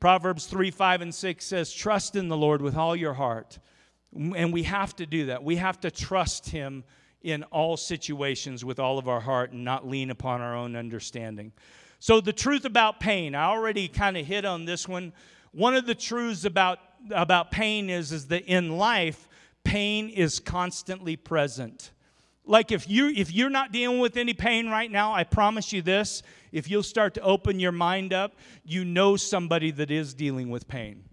[0.00, 3.58] Proverbs 3 5 and 6 says, Trust in the Lord with all your heart.
[4.12, 5.44] And we have to do that.
[5.44, 6.84] We have to trust Him
[7.22, 11.52] in all situations with all of our heart and not lean upon our own understanding.
[12.00, 15.12] So, the truth about pain, I already kind of hit on this one.
[15.52, 19.28] One of the truths about, about pain is, is that in life,
[19.64, 21.90] pain is constantly present.
[22.46, 25.80] Like if you if you're not dealing with any pain right now, I promise you
[25.80, 26.22] this,
[26.52, 30.68] if you'll start to open your mind up, you know somebody that is dealing with
[30.68, 31.04] pain.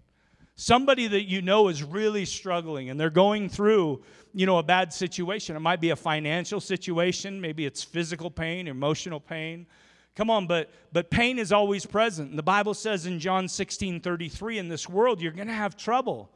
[0.54, 4.02] Somebody that you know is really struggling and they're going through,
[4.34, 5.56] you know, a bad situation.
[5.56, 9.66] It might be a financial situation, maybe it's physical pain, emotional pain.
[10.14, 12.28] Come on, but but pain is always present.
[12.28, 16.30] And the Bible says in John 16, 33, in this world, you're gonna have trouble.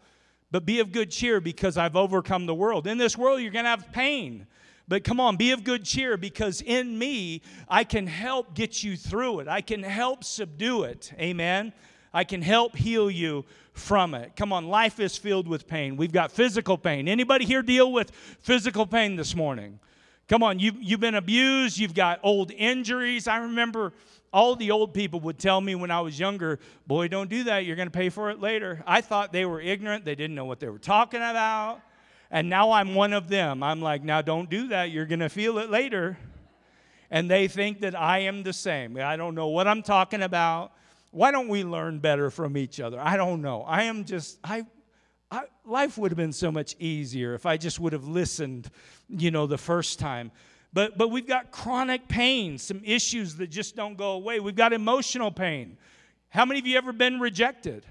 [0.51, 2.87] But be of good cheer because I've overcome the world.
[2.87, 4.47] In this world, you're going to have pain.
[4.89, 8.97] But come on, be of good cheer because in me, I can help get you
[8.97, 9.49] through it.
[9.49, 11.13] I can help subdue it.
[11.19, 11.73] Amen.
[12.15, 14.37] I can help heal you from it.
[14.37, 15.97] Come on, life is filled with pain.
[15.97, 17.09] We've got physical pain.
[17.09, 19.81] Anybody here deal with physical pain this morning?
[20.29, 23.29] Come on, you, you've been abused, you've got old injuries.
[23.29, 23.93] I remember
[24.37, 27.65] all the old people would tell me when I was younger, boy, don't do that.
[27.65, 28.83] You're going to pay for it later.
[28.87, 31.81] I thought they were ignorant, they didn't know what they were talking about.
[32.31, 33.63] And now I'm one of them.
[33.63, 34.91] I'm like, now don't do that.
[34.91, 36.19] You're going to feel it later.
[37.11, 38.99] And they think that I am the same.
[38.99, 40.73] I don't know what I'm talking about.
[41.13, 43.01] Why don't we learn better from each other?
[43.01, 43.63] I don't know.
[43.63, 44.67] I am just, I,
[45.31, 48.71] I, life would have been so much easier if I just would have listened,
[49.09, 50.31] you know, the first time.
[50.73, 54.41] But, but we've got chronic pain, some issues that just don't go away.
[54.41, 55.79] We've got emotional pain.
[56.29, 57.87] How many of you ever been rejected?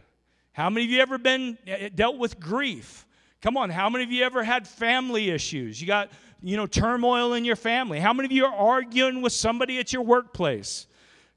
[0.53, 3.05] How many of you ever been eh, dealt with grief?
[3.41, 5.81] Come on, how many of you ever had family issues?
[5.81, 6.11] You got,
[6.41, 7.99] you know, turmoil in your family.
[7.99, 10.87] How many of you are arguing with somebody at your workplace?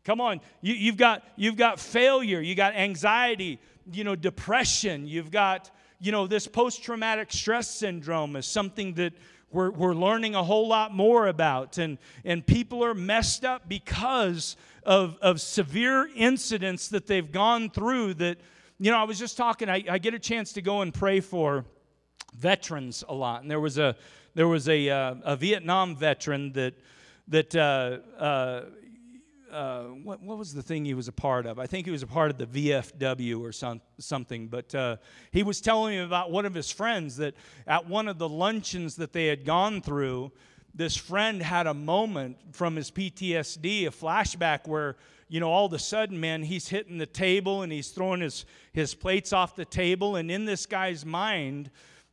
[0.04, 3.60] Come on, you, you've got you've got failure, you got anxiety,
[3.92, 9.12] you know, depression, you've got, you know, this post-traumatic stress syndrome is something that
[9.50, 11.78] we're, we're learning a whole lot more about.
[11.78, 18.14] And, and people are messed up because of, of severe incidents that they've gone through
[18.14, 18.38] that,
[18.78, 21.20] you know, I was just talking, I, I get a chance to go and pray
[21.20, 21.64] for
[22.36, 23.42] veterans a lot.
[23.42, 23.96] And there was a,
[24.34, 26.74] there was a, uh, a Vietnam veteran that,
[27.28, 28.64] that uh, uh,
[29.50, 31.58] uh, what, what, was the thing he was a part of?
[31.58, 34.48] I think he was a part of the VFW or some, something.
[34.48, 34.96] But uh,
[35.30, 37.34] he was telling me about one of his friends that
[37.66, 40.32] at one of the luncheons that they had gone through,
[40.74, 44.96] this friend had a moment from his PTSD, a flashback where,
[45.28, 48.44] you know, all of a sudden, man, he's hitting the table and he's throwing his,
[48.72, 50.16] his plates off the table.
[50.16, 51.70] And in this guy's mind,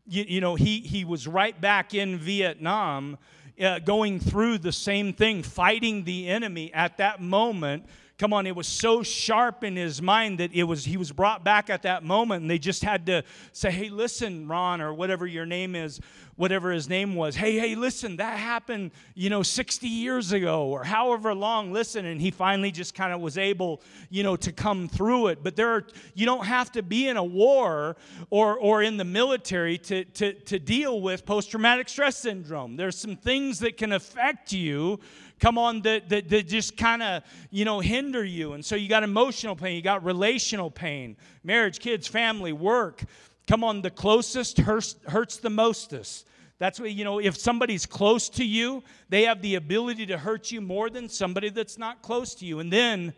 [0.08, 3.18] you, you know, he, he was right back in Vietnam
[3.60, 7.86] uh, going through the same thing, fighting the enemy at that moment.
[8.18, 11.44] Come on, it was so sharp in his mind that it was he was brought
[11.44, 15.28] back at that moment, and they just had to say, "Hey, listen, Ron, or whatever
[15.28, 16.00] your name is
[16.36, 20.84] whatever his name was, hey, hey, listen, that happened, you know, 60 years ago or
[20.84, 22.06] however long, listen.
[22.06, 25.44] And he finally just kind of was able, you know, to come through it.
[25.44, 27.96] But there are, you don't have to be in a war
[28.30, 32.76] or, or in the military to, to, to deal with post traumatic stress syndrome.
[32.76, 35.00] There's some things that can affect you
[35.40, 38.88] come on that, that, that just kind of you know hinder you and so you
[38.88, 43.04] got emotional pain you got relational pain marriage kids family work
[43.48, 46.28] Come on, the closest hurts, hurts the mostest.
[46.58, 50.52] That's what, you know, if somebody's close to you, they have the ability to hurt
[50.52, 52.60] you more than somebody that's not close to you.
[52.60, 53.14] And then,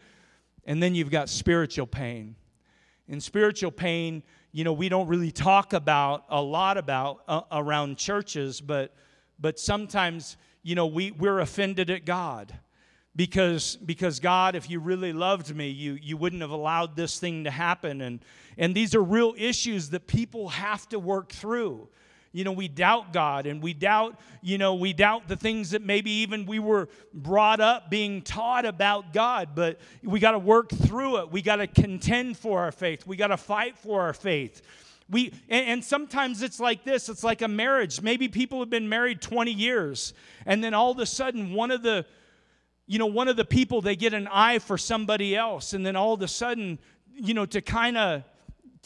[0.66, 2.36] and then you've got spiritual pain.
[3.08, 7.98] In spiritual pain, you know, we don't really talk about a lot about uh, around
[7.98, 8.94] churches, but
[9.40, 12.54] but sometimes, you know, we, we're offended at God
[13.16, 17.44] because because God, if you really loved me, you you wouldn't have allowed this thing
[17.44, 18.02] to happen.
[18.02, 18.20] And
[18.58, 21.90] and these are real issues that people have to work through.
[22.32, 25.82] You know, we doubt God and we doubt, you know, we doubt the things that
[25.82, 30.70] maybe even we were brought up being taught about God, but we got to work
[30.70, 31.32] through it.
[31.32, 33.08] We got to contend for our faith.
[33.08, 34.62] We got to fight for our faith.
[35.10, 38.02] We, and, sometimes it's like this it's like a marriage.
[38.02, 40.14] Maybe people have been married 20 years,
[40.46, 42.06] and then all of a sudden, one of the
[42.90, 45.96] you know, one of the people, they get an eye for somebody else, and then
[45.96, 46.80] all of a sudden,
[47.14, 48.24] you know, to kind of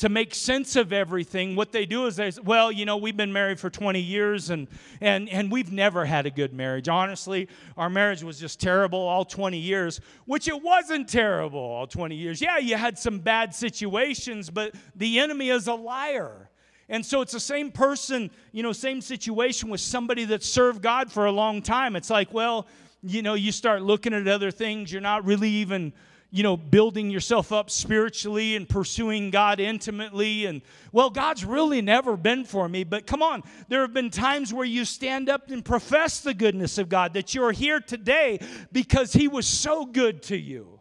[0.02, 3.16] to make sense of everything, what they do is they say, well, you know, we've
[3.16, 4.68] been married for 20 years and,
[5.00, 6.90] and, and we've never had a good marriage.
[6.90, 12.16] Honestly, our marriage was just terrible all 20 years, which it wasn't terrible all 20
[12.16, 12.42] years.
[12.42, 16.50] Yeah, you had some bad situations, but the enemy is a liar.
[16.90, 21.12] And so it's the same person, you know, same situation with somebody that served God
[21.12, 21.96] for a long time.
[21.96, 22.66] It's like, well,
[23.04, 25.94] you know, you start looking at other things, you're not really even,
[26.32, 30.46] you know, building yourself up spiritually and pursuing God intimately.
[30.46, 30.62] And,
[30.94, 32.86] well, God's really never been for me.
[32.86, 36.78] But come on, there have been times where you stand up and profess the goodness
[36.78, 38.40] of God, that you're here today
[38.72, 40.80] because He was so good to you.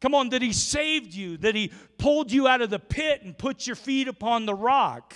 [0.00, 3.36] Come on, that He saved you, that He pulled you out of the pit and
[3.36, 5.14] put your feet upon the rock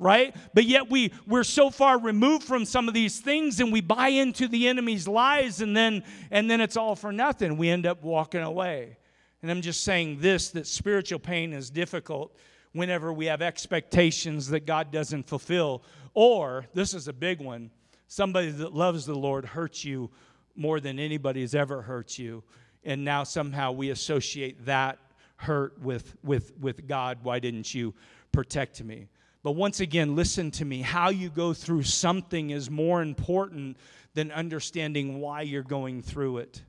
[0.00, 0.34] right?
[0.54, 4.08] But yet we we're so far removed from some of these things and we buy
[4.08, 7.56] into the enemy's lies and then and then it's all for nothing.
[7.56, 8.96] We end up walking away.
[9.42, 12.34] And i'm just saying this that spiritual pain is difficult
[12.72, 15.84] whenever we have expectations that god doesn't fulfill.
[16.14, 17.70] Or this is a big one
[18.08, 20.10] somebody that loves the lord hurts you
[20.56, 22.42] more than anybody has ever hurt you.
[22.82, 24.98] And now somehow we associate that
[25.36, 27.18] hurt with with with god.
[27.22, 27.94] Why didn't you
[28.32, 29.08] protect me
[29.42, 30.82] But once again, listen to me.
[30.82, 33.78] How you go through something is more important
[34.14, 36.62] than understanding why you're going through it.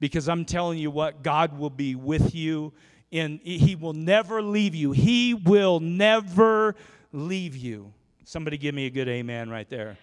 [0.00, 2.72] Because I'm telling you what, God will be with you
[3.12, 4.92] and He will never leave you.
[4.92, 6.74] He will never
[7.12, 7.92] leave you.
[8.24, 9.96] Somebody give me a good amen right there.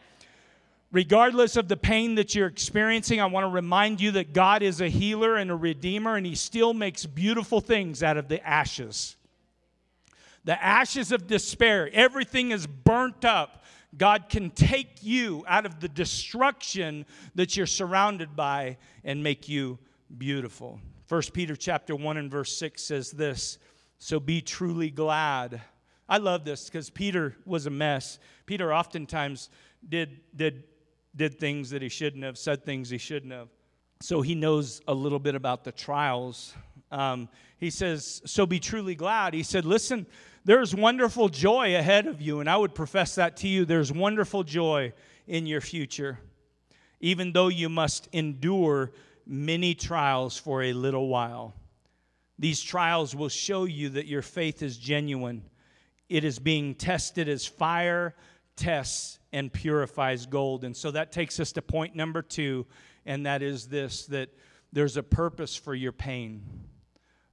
[0.91, 4.81] Regardless of the pain that you're experiencing, I want to remind you that God is
[4.81, 9.17] a healer and a redeemer, and He still makes beautiful things out of the ashes.
[10.45, 13.63] The ashes of despair, everything is burnt up.
[13.97, 19.79] God can take you out of the destruction that you're surrounded by and make you
[20.17, 20.79] beautiful.
[21.07, 23.57] 1 Peter chapter 1 and verse 6 says this,
[23.97, 25.61] so be truly glad.
[26.07, 28.19] I love this because Peter was a mess.
[28.45, 29.49] Peter oftentimes
[29.87, 30.63] did, did,
[31.15, 33.47] did things that he shouldn't have, said things he shouldn't have.
[34.01, 36.53] So he knows a little bit about the trials.
[36.95, 37.27] Um,
[37.57, 39.33] he says, So be truly glad.
[39.33, 40.05] He said, Listen,
[40.45, 43.65] there's wonderful joy ahead of you, and I would profess that to you.
[43.65, 44.93] There's wonderful joy
[45.27, 46.19] in your future,
[47.01, 48.91] even though you must endure
[49.25, 51.53] many trials for a little while.
[52.39, 55.43] These trials will show you that your faith is genuine.
[56.07, 58.15] It is being tested as fire
[58.55, 60.63] tests and purifies gold.
[60.63, 62.65] And so that takes us to point number two,
[63.05, 64.29] and that is this that
[64.71, 66.43] there's a purpose for your pain.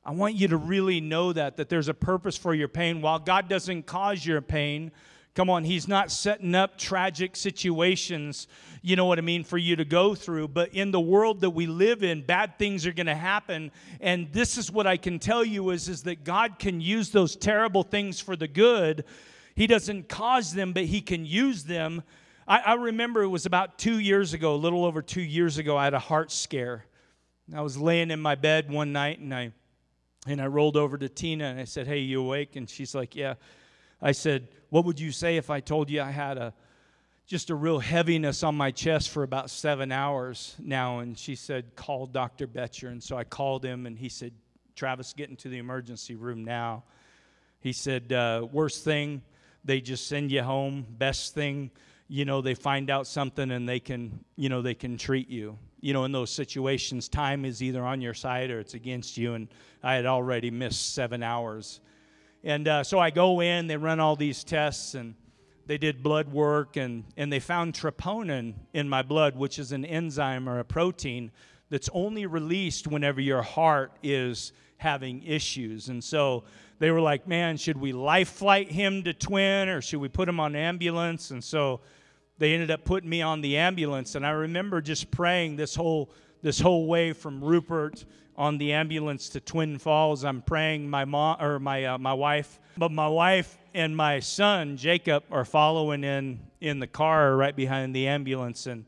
[0.05, 3.01] I want you to really know that, that there's a purpose for your pain.
[3.03, 4.91] While God doesn't cause your pain,
[5.35, 8.49] come on, He's not setting up tragic situations,
[8.83, 10.49] you know what I mean, for you to go through.
[10.49, 13.71] But in the world that we live in, bad things are going to happen.
[14.01, 17.37] And this is what I can tell you is, is that God can use those
[17.37, 19.05] terrible things for the good.
[19.55, 22.03] He doesn't cause them, but He can use them.
[22.49, 25.77] I, I remember it was about two years ago, a little over two years ago,
[25.77, 26.87] I had a heart scare.
[27.55, 29.53] I was laying in my bed one night and I
[30.27, 32.57] and I rolled over to Tina and I said, Hey, you awake?
[32.57, 33.35] And she's like, Yeah.
[34.01, 36.55] I said, What would you say if I told you I had a
[37.27, 41.01] just a real heaviness on my chest for about seven hours now?
[41.01, 42.47] And she said, Call Dr.
[42.47, 42.89] Betcher.
[42.89, 44.33] And so I called him and he said,
[44.77, 46.85] Travis, get into the emergency room now.
[47.61, 49.23] He said, uh, Worst thing,
[49.65, 50.87] they just send you home.
[50.89, 51.71] Best thing,
[52.09, 55.59] you know, they find out something and they can, you know, they can treat you
[55.83, 59.35] you know, in those situations, time is either on your side or it's against you.
[59.35, 59.49] And
[59.83, 61.81] I had already missed seven hours.
[62.45, 65.15] And uh, so I go in, they run all these tests, and
[65.67, 69.85] they did blood work, and, and they found troponin in my blood, which is an
[69.85, 71.33] enzyme or a protein
[71.69, 75.89] that's only released whenever your heart is having issues.
[75.89, 76.45] And so
[76.79, 80.29] they were like, man, should we life flight him to Twin or should we put
[80.29, 81.31] him on ambulance?
[81.31, 81.81] And so
[82.43, 86.11] they ended up putting me on the ambulance and i remember just praying this whole
[86.43, 88.05] this whole way from rupert
[88.37, 90.25] on the ambulance to twin falls.
[90.25, 94.77] I'm praying my mom or my uh, my wife but my wife and my son
[94.77, 98.87] jacob are following in in the car right behind the ambulance and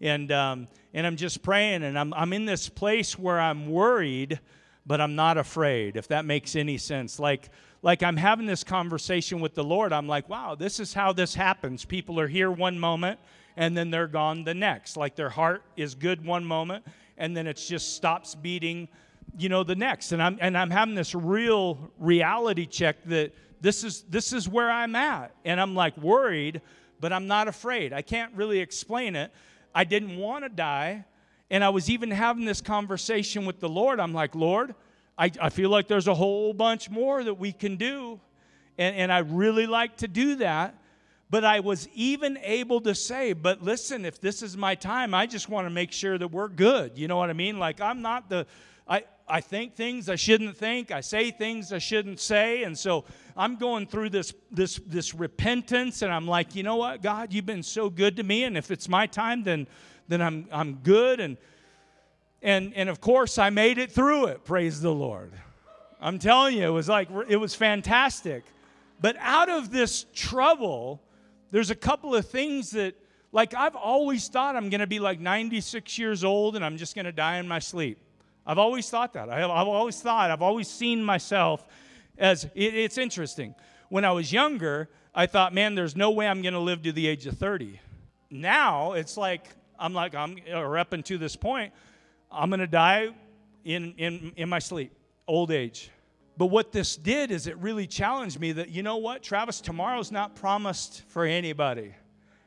[0.00, 4.40] and um, and i'm just praying and i'm i'm in this place where i'm worried
[4.86, 7.18] but i'm not afraid if that makes any sense.
[7.18, 7.50] Like
[7.84, 9.92] like I'm having this conversation with the Lord.
[9.92, 11.84] I'm like, wow, this is how this happens.
[11.84, 13.20] People are here one moment
[13.58, 14.96] and then they're gone the next.
[14.96, 16.86] Like their heart is good one moment
[17.18, 18.88] and then it just stops beating,
[19.36, 20.12] you know, the next.
[20.12, 24.70] And I'm and I'm having this real reality check that this is this is where
[24.70, 25.34] I'm at.
[25.44, 26.62] And I'm like worried,
[27.00, 27.92] but I'm not afraid.
[27.92, 29.30] I can't really explain it.
[29.74, 31.04] I didn't want to die.
[31.50, 34.00] And I was even having this conversation with the Lord.
[34.00, 34.74] I'm like, Lord,
[35.16, 38.20] I, I feel like there's a whole bunch more that we can do.
[38.78, 40.76] And, and I really like to do that.
[41.30, 45.26] But I was even able to say, but listen, if this is my time, I
[45.26, 46.98] just want to make sure that we're good.
[46.98, 47.58] You know what I mean?
[47.58, 48.46] Like, I'm not the,
[48.86, 50.90] I, I think things I shouldn't think.
[50.90, 52.62] I say things I shouldn't say.
[52.64, 53.04] And so
[53.36, 57.46] I'm going through this, this, this repentance, and I'm like, you know what, God, you've
[57.46, 58.44] been so good to me.
[58.44, 59.66] And if it's my time, then,
[60.08, 61.20] then I'm, I'm good.
[61.20, 61.36] And,
[62.44, 64.44] and, and of course, I made it through it.
[64.44, 65.32] Praise the Lord.
[65.98, 68.44] I'm telling you, it was like, it was fantastic.
[69.00, 71.00] But out of this trouble,
[71.50, 72.94] there's a couple of things that,
[73.32, 76.94] like, I've always thought I'm going to be like 96 years old and I'm just
[76.94, 77.98] going to die in my sleep.
[78.46, 79.30] I've always thought that.
[79.30, 81.66] I have, I've always thought, I've always seen myself
[82.18, 83.54] as, it, it's interesting.
[83.88, 86.92] When I was younger, I thought, man, there's no way I'm going to live to
[86.92, 87.80] the age of 30.
[88.30, 91.72] Now, it's like, I'm like, I'm, or up until this point,
[92.34, 93.10] I'm going to die
[93.64, 94.92] in, in, in my sleep,
[95.26, 95.90] old age.
[96.36, 100.10] But what this did is it really challenged me that, you know what, Travis, tomorrow's
[100.10, 101.94] not promised for anybody.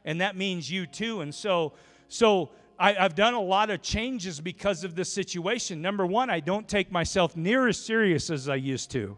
[0.03, 1.21] And that means you too.
[1.21, 1.73] And so,
[2.09, 5.81] so I, have done a lot of changes because of this situation.
[5.81, 9.17] Number one, I don't take myself near as serious as I used to.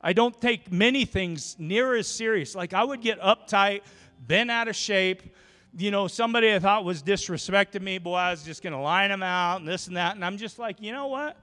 [0.00, 2.54] I don't take many things near as serious.
[2.54, 3.82] Like I would get uptight,
[4.26, 5.22] bent out of shape.
[5.76, 9.08] You know, somebody I thought was disrespecting me, boy, I was just going to line
[9.08, 10.14] them out and this and that.
[10.14, 11.36] And I'm just like, you know what?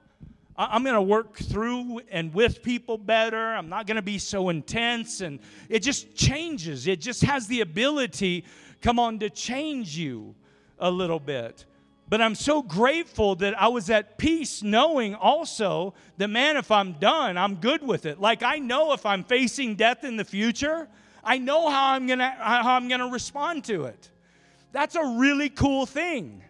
[0.56, 3.54] I'm going to work through and with people better.
[3.54, 5.20] I'm not going to be so intense.
[5.20, 6.86] And it just changes.
[6.86, 8.44] It just has the ability,
[8.82, 10.34] come on, to change you
[10.78, 11.64] a little bit.
[12.10, 16.94] But I'm so grateful that I was at peace knowing also that, man, if I'm
[16.94, 18.20] done, I'm good with it.
[18.20, 20.88] Like I know if I'm facing death in the future,
[21.22, 24.09] I know how I'm gonna how I'm gonna respond to it.
[24.72, 26.42] That's a really cool thing.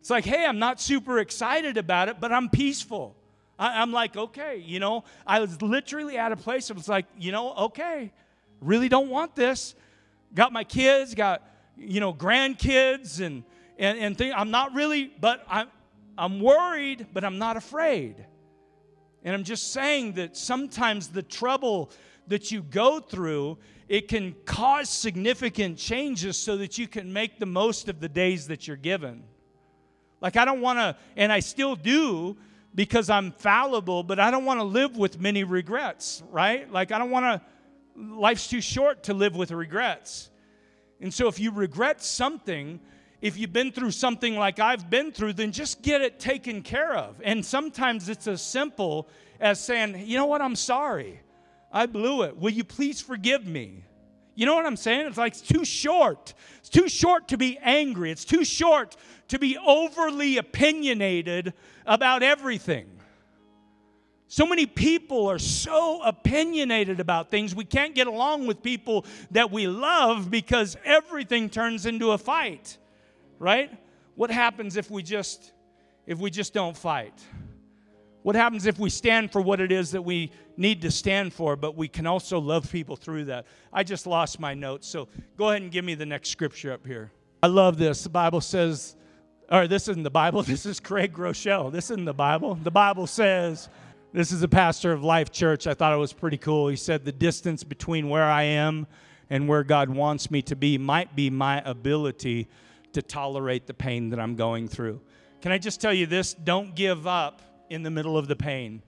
[0.00, 3.16] It's like, hey, I'm not super excited about it, but I'm peaceful.
[3.58, 6.70] I, am like, okay, you know, I was literally at a place.
[6.70, 8.12] I was like, you know, okay,
[8.60, 9.74] really don't want this.
[10.34, 11.42] Got my kids, got
[11.76, 13.44] you know grandkids, and
[13.78, 15.68] and, and think, I'm not really, but I'm,
[16.16, 18.24] I'm worried, but I'm not afraid.
[19.24, 21.90] And I'm just saying that sometimes the trouble
[22.28, 23.58] that you go through,
[23.88, 28.46] it can cause significant changes so that you can make the most of the days
[28.48, 29.22] that you're given.
[30.20, 32.36] Like, I don't want to, and I still do
[32.74, 36.70] because I'm fallible, but I don't want to live with many regrets, right?
[36.72, 37.42] Like, I don't want to,
[37.96, 40.30] life's too short to live with regrets.
[41.00, 42.80] And so, if you regret something,
[43.20, 46.94] if you've been through something like I've been through, then just get it taken care
[46.94, 47.20] of.
[47.22, 49.08] And sometimes it's as simple
[49.40, 51.20] as saying, you know what, I'm sorry.
[51.74, 52.38] I blew it.
[52.38, 53.84] Will you please forgive me?
[54.34, 55.08] You know what I'm saying?
[55.08, 56.32] It's like it's too short.
[56.58, 58.10] It's too short to be angry.
[58.10, 58.96] It's too short
[59.28, 61.52] to be overly opinionated
[61.84, 62.86] about everything.
[64.28, 67.54] So many people are so opinionated about things.
[67.54, 72.78] We can't get along with people that we love because everything turns into a fight
[73.38, 73.70] right?
[74.14, 75.52] What happens if we just
[76.06, 77.14] if we just don't fight?
[78.24, 81.56] What happens if we stand for what it is that we need to stand for,
[81.56, 83.44] but we can also love people through that?
[83.70, 86.86] I just lost my notes, so go ahead and give me the next scripture up
[86.86, 87.12] here.
[87.42, 88.02] I love this.
[88.02, 88.96] The Bible says,
[89.52, 91.70] or this isn't the Bible, this is Craig Groeschel.
[91.70, 92.54] This isn't the Bible.
[92.54, 93.68] The Bible says,
[94.14, 95.66] this is a pastor of Life Church.
[95.66, 96.68] I thought it was pretty cool.
[96.68, 98.86] He said, The distance between where I am
[99.28, 102.48] and where God wants me to be might be my ability
[102.94, 105.02] to tolerate the pain that I'm going through.
[105.42, 106.32] Can I just tell you this?
[106.32, 108.82] Don't give up in the middle of the pain.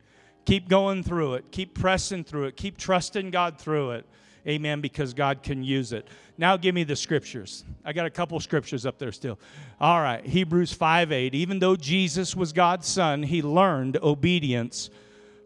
[0.44, 1.50] Keep going through it.
[1.50, 2.56] Keep pressing through it.
[2.56, 4.06] Keep trusting God through it.
[4.46, 6.06] Amen, because God can use it.
[6.38, 7.64] Now give me the scriptures.
[7.84, 9.40] I got a couple scriptures up there still.
[9.80, 11.34] All right, Hebrews 5 8.
[11.34, 14.88] Even though Jesus was God's son, he learned obedience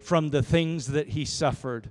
[0.00, 1.88] from the things that he suffered.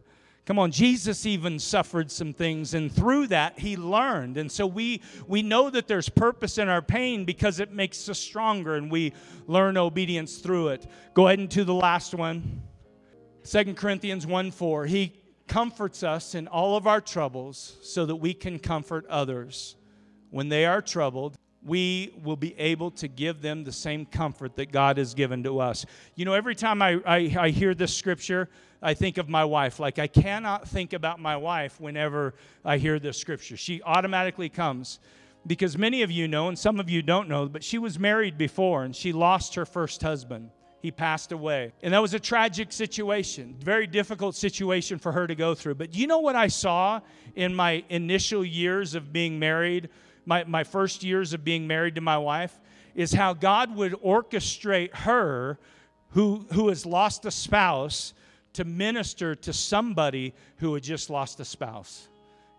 [0.50, 4.36] Come on, Jesus even suffered some things, and through that, he learned.
[4.36, 8.18] And so we, we know that there's purpose in our pain because it makes us
[8.18, 9.14] stronger, and we
[9.46, 10.88] learn obedience through it.
[11.14, 12.64] Go ahead and the last one.
[13.48, 14.88] 2 Corinthians 1 4.
[14.88, 15.14] He
[15.48, 19.76] comforts us in all of our troubles so that we can comfort others
[20.32, 24.72] when they are troubled we will be able to give them the same comfort that
[24.72, 25.86] God has given to us.
[26.16, 28.50] You know, every time I, I, I, hear this scripture,
[28.82, 29.80] I think of my wife.
[29.80, 32.34] Like, I cannot think about my wife whenever
[32.64, 33.58] I hear this scripture.
[33.58, 35.00] She automatically comes
[35.46, 38.38] because many of you know, and some of you don't know, but she was married
[38.38, 40.52] before and she lost her first husband.
[40.82, 41.74] He passed away.
[41.84, 45.76] And that was a tragic situation, very difficult situation for her to go through.
[45.76, 47.02] But you know what I saw
[47.36, 49.90] in my initial years of being married?
[50.30, 52.60] My, my first years of being married to my wife
[52.94, 55.58] is how God would orchestrate her
[56.12, 58.14] who, who has lost a spouse
[58.54, 62.08] to minister to somebody who had just lost a spouse.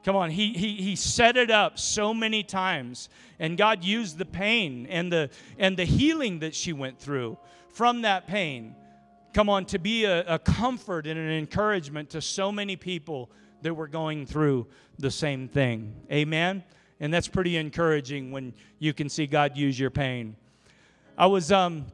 [0.05, 3.09] Come on, he, he, he set it up so many times,
[3.39, 8.03] and God used the pain and the, and the healing that she went through from
[8.03, 8.75] that pain.
[9.33, 13.31] Come on, to be a, a comfort and an encouragement to so many people
[13.63, 14.67] that were going through
[14.99, 15.95] the same thing.
[16.11, 16.65] Amen.
[17.01, 20.37] And that's pretty encouraging when you can see God use your pain.
[21.17, 21.87] I was, um,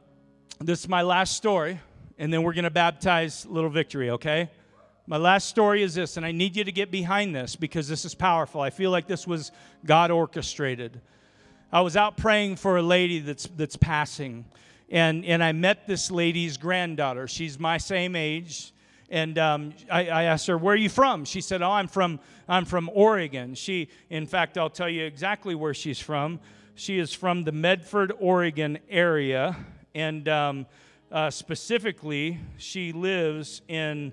[0.59, 1.79] this is my last story,
[2.17, 4.49] and then we're going to baptize Little Victory, okay?
[5.05, 8.03] My last story is this, and I need you to get behind this because this
[8.03, 8.59] is powerful.
[8.59, 9.53] I feel like this was
[9.85, 10.99] God orchestrated.
[11.71, 14.45] I was out praying for a lady that's, that's passing,
[14.89, 17.27] and, and I met this lady's granddaughter.
[17.27, 18.73] She's my same age.
[19.09, 22.19] And um, I, I, asked her, "Where are you from?" She said, "Oh, I'm from
[22.47, 26.41] I'm from Oregon." She, in fact, I'll tell you exactly where she's from.
[26.75, 29.55] She is from the Medford, Oregon area,
[29.95, 30.65] and um,
[31.09, 34.11] uh, specifically, she lives in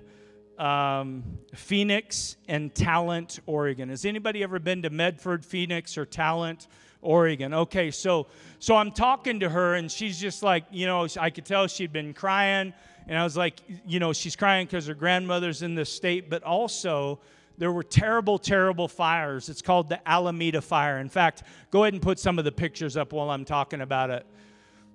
[0.57, 1.23] um,
[1.53, 3.89] Phoenix and Talent, Oregon.
[3.89, 6.67] Has anybody ever been to Medford, Phoenix, or Talent?
[7.01, 7.53] Oregon.
[7.53, 8.25] Okay, so
[8.57, 11.93] so I'm talking to her and she's just like, you know, I could tell she'd
[11.93, 12.73] been crying
[13.07, 16.43] And I was like, you know, she's crying because her grandmother's in this state, but
[16.43, 17.19] also
[17.57, 19.47] there were terrible, terrible fires.
[19.49, 20.99] It's called the Alameda Fire.
[20.99, 24.09] In fact, go ahead and put some of the pictures up while I'm talking about
[24.09, 24.25] it.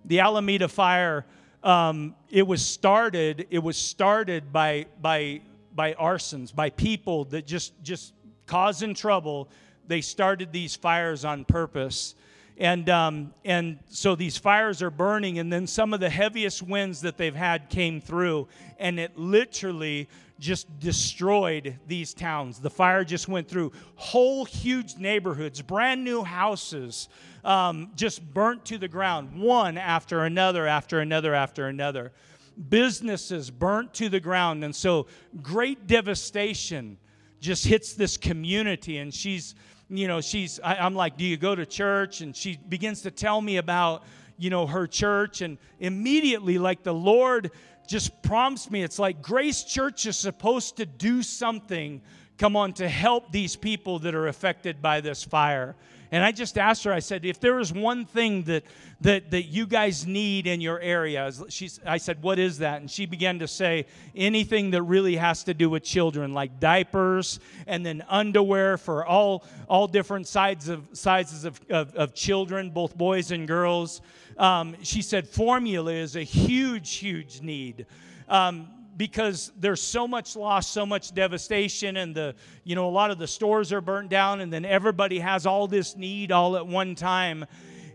[0.05, 1.25] The Alameda Fire,
[1.63, 3.47] um, it was started.
[3.51, 5.43] It was started by by
[5.75, 8.15] by arsons, by people that just just
[8.47, 9.49] causing trouble.
[9.87, 12.15] They started these fires on purpose.
[12.61, 17.01] And, um, and so these fires are burning, and then some of the heaviest winds
[17.01, 18.49] that they've had came through,
[18.79, 22.59] and it literally just destroyed these towns.
[22.59, 27.09] The fire just went through whole huge neighborhoods, brand new houses,
[27.45, 32.13] um, just burnt to the ground, one after another, after another, after another.
[32.69, 34.65] Businesses burnt to the ground.
[34.65, 35.07] And so
[35.43, 36.99] great devastation
[37.41, 38.99] just hits this community.
[38.99, 39.55] And she's,
[39.91, 42.21] you know, she's, I, I'm like, do you go to church?
[42.21, 44.05] And she begins to tell me about,
[44.39, 45.43] you know, her church.
[45.43, 47.51] And immediately, like the Lord
[47.89, 52.01] just prompts me, it's like Grace Church is supposed to do something,
[52.39, 55.75] come on, to help these people that are affected by this fire.
[56.13, 58.65] And I just asked her, I said, if there is one thing that,
[59.01, 62.81] that, that you guys need in your area, she's, I said, what is that?
[62.81, 63.87] And she began to say,
[64.17, 67.39] anything that really has to do with children, like diapers
[67.69, 72.99] and then underwear for all, all different sizes of, sizes of, of, of children, both
[72.99, 74.01] boys and girls.
[74.37, 77.87] Um, she said, formula is a huge, huge need.
[78.29, 78.69] Um,
[79.01, 82.35] because there's so much loss, so much devastation, and the
[82.65, 85.67] you know a lot of the stores are burnt down, and then everybody has all
[85.67, 87.47] this need all at one time.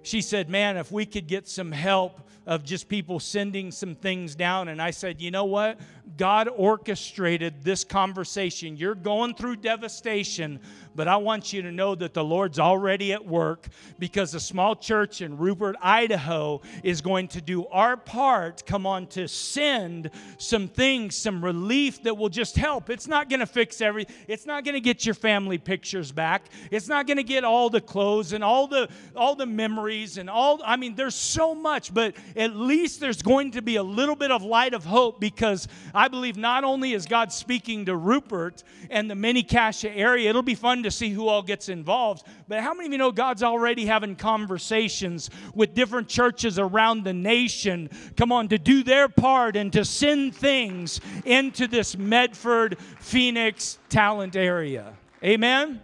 [0.02, 4.36] She said, "Man, if we could get some help." Of just people sending some things
[4.36, 4.68] down.
[4.68, 5.80] And I said, you know what?
[6.18, 8.78] God orchestrated this conversation.
[8.78, 10.60] You're going through devastation,
[10.96, 13.68] but I want you to know that the Lord's already at work
[14.00, 19.08] because a small church in Rupert, Idaho is going to do our part, come on,
[19.08, 22.90] to send some things, some relief that will just help.
[22.90, 26.46] It's not going to fix everything, it's not going to get your family pictures back,
[26.72, 30.30] it's not going to get all the clothes and all the all the memories and
[30.30, 34.16] all I mean there's so much, but at least there's going to be a little
[34.16, 38.64] bit of light of hope because I believe not only is God speaking to Rupert
[38.90, 42.26] and the Mini Cassia area, it'll be fun to see who all gets involved.
[42.48, 47.14] But how many of you know God's already having conversations with different churches around the
[47.14, 47.90] nation?
[48.18, 54.36] Come on, to do their part and to send things into this Medford, Phoenix talent
[54.36, 54.94] area.
[55.24, 55.82] Amen?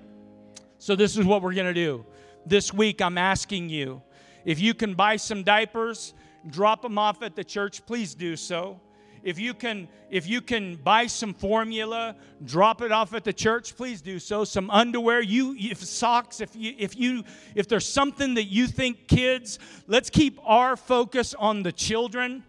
[0.77, 2.05] So, this is what we're going to do.
[2.45, 4.01] This week, I'm asking you
[4.45, 6.13] if you can buy some diapers,
[6.49, 8.79] drop them off at the church, please do so
[9.23, 13.75] if you can if you can buy some formula drop it off at the church
[13.75, 14.43] please do so.
[14.43, 17.23] Some underwear you if socks if you if you
[17.55, 22.43] if there's something that you think kids let's keep our focus on the children.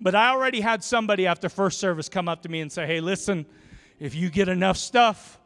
[0.00, 3.00] But i already had somebody after first service come up to me and say hey
[3.00, 3.46] listen
[3.98, 5.38] if you get enough stuff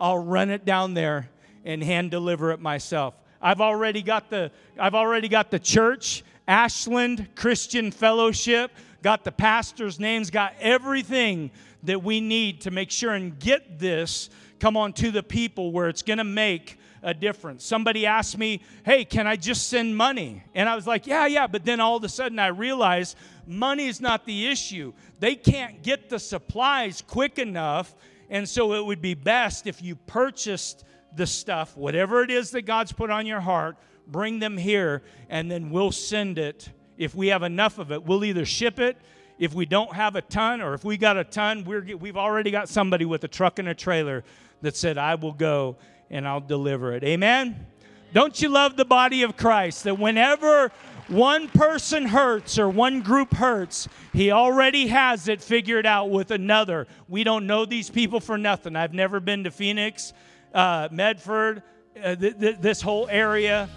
[0.00, 1.28] i'll run it down there
[1.64, 3.14] and hand deliver it myself.
[3.40, 9.98] I've already got the i've already got the church ashland christian fellowship got the pastor's
[9.98, 11.50] names, got everything
[11.82, 14.30] that we need to make sure and get this
[14.60, 17.64] come on to the people where it's going to make a difference.
[17.64, 20.44] Somebody asked me, Hey, can I just send money?
[20.54, 21.48] And I was like, Yeah, yeah.
[21.48, 24.92] But then all of a sudden I realized money is not the issue.
[25.18, 27.94] They can't get the supplies quick enough.
[28.30, 30.84] And so it would be best if you purchased
[31.14, 33.76] the stuff, whatever it is that God's put on your heart,
[34.06, 38.24] bring them here, and then we'll send it if we have enough of it, we'll
[38.24, 38.96] either ship it.
[39.38, 42.50] If we don't have a ton, or if we got a ton, we're, we've already
[42.50, 44.24] got somebody with a truck and a trailer
[44.60, 45.76] that said, I will go
[46.10, 47.02] and I'll deliver it.
[47.02, 47.66] Amen?
[48.12, 50.70] Don't you love the body of Christ that whenever
[51.08, 56.86] one person hurts or one group hurts, he already has it figured out with another.
[57.08, 58.76] We don't know these people for nothing.
[58.76, 60.12] I've never been to Phoenix,
[60.54, 61.62] uh, Medford,
[62.02, 63.68] uh, th- th- this whole area.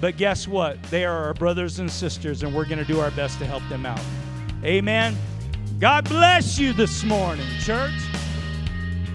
[0.00, 0.82] But guess what?
[0.84, 3.62] They are our brothers and sisters, and we're going to do our best to help
[3.68, 4.00] them out.
[4.64, 5.16] Amen.
[5.78, 7.92] God bless you this morning, church.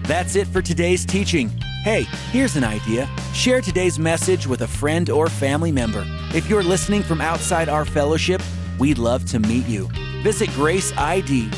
[0.04, 1.48] That's it for today's teaching.
[1.82, 3.08] Hey, here's an idea.
[3.32, 6.04] Share today's message with a friend or family member.
[6.34, 8.42] If you're listening from outside our fellowship,
[8.78, 9.88] we'd love to meet you.
[10.22, 11.50] Visit graceid.org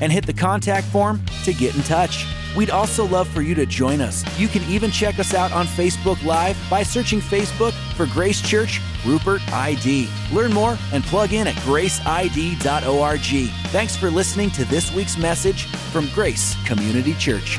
[0.00, 2.26] and hit the contact form to get in touch.
[2.56, 4.24] We'd also love for you to join us.
[4.38, 8.80] You can even check us out on Facebook Live by searching Facebook for Grace Church
[9.04, 10.08] Rupert ID.
[10.32, 13.50] Learn more and plug in at graceid.org.
[13.70, 17.58] Thanks for listening to this week's message from Grace Community Church.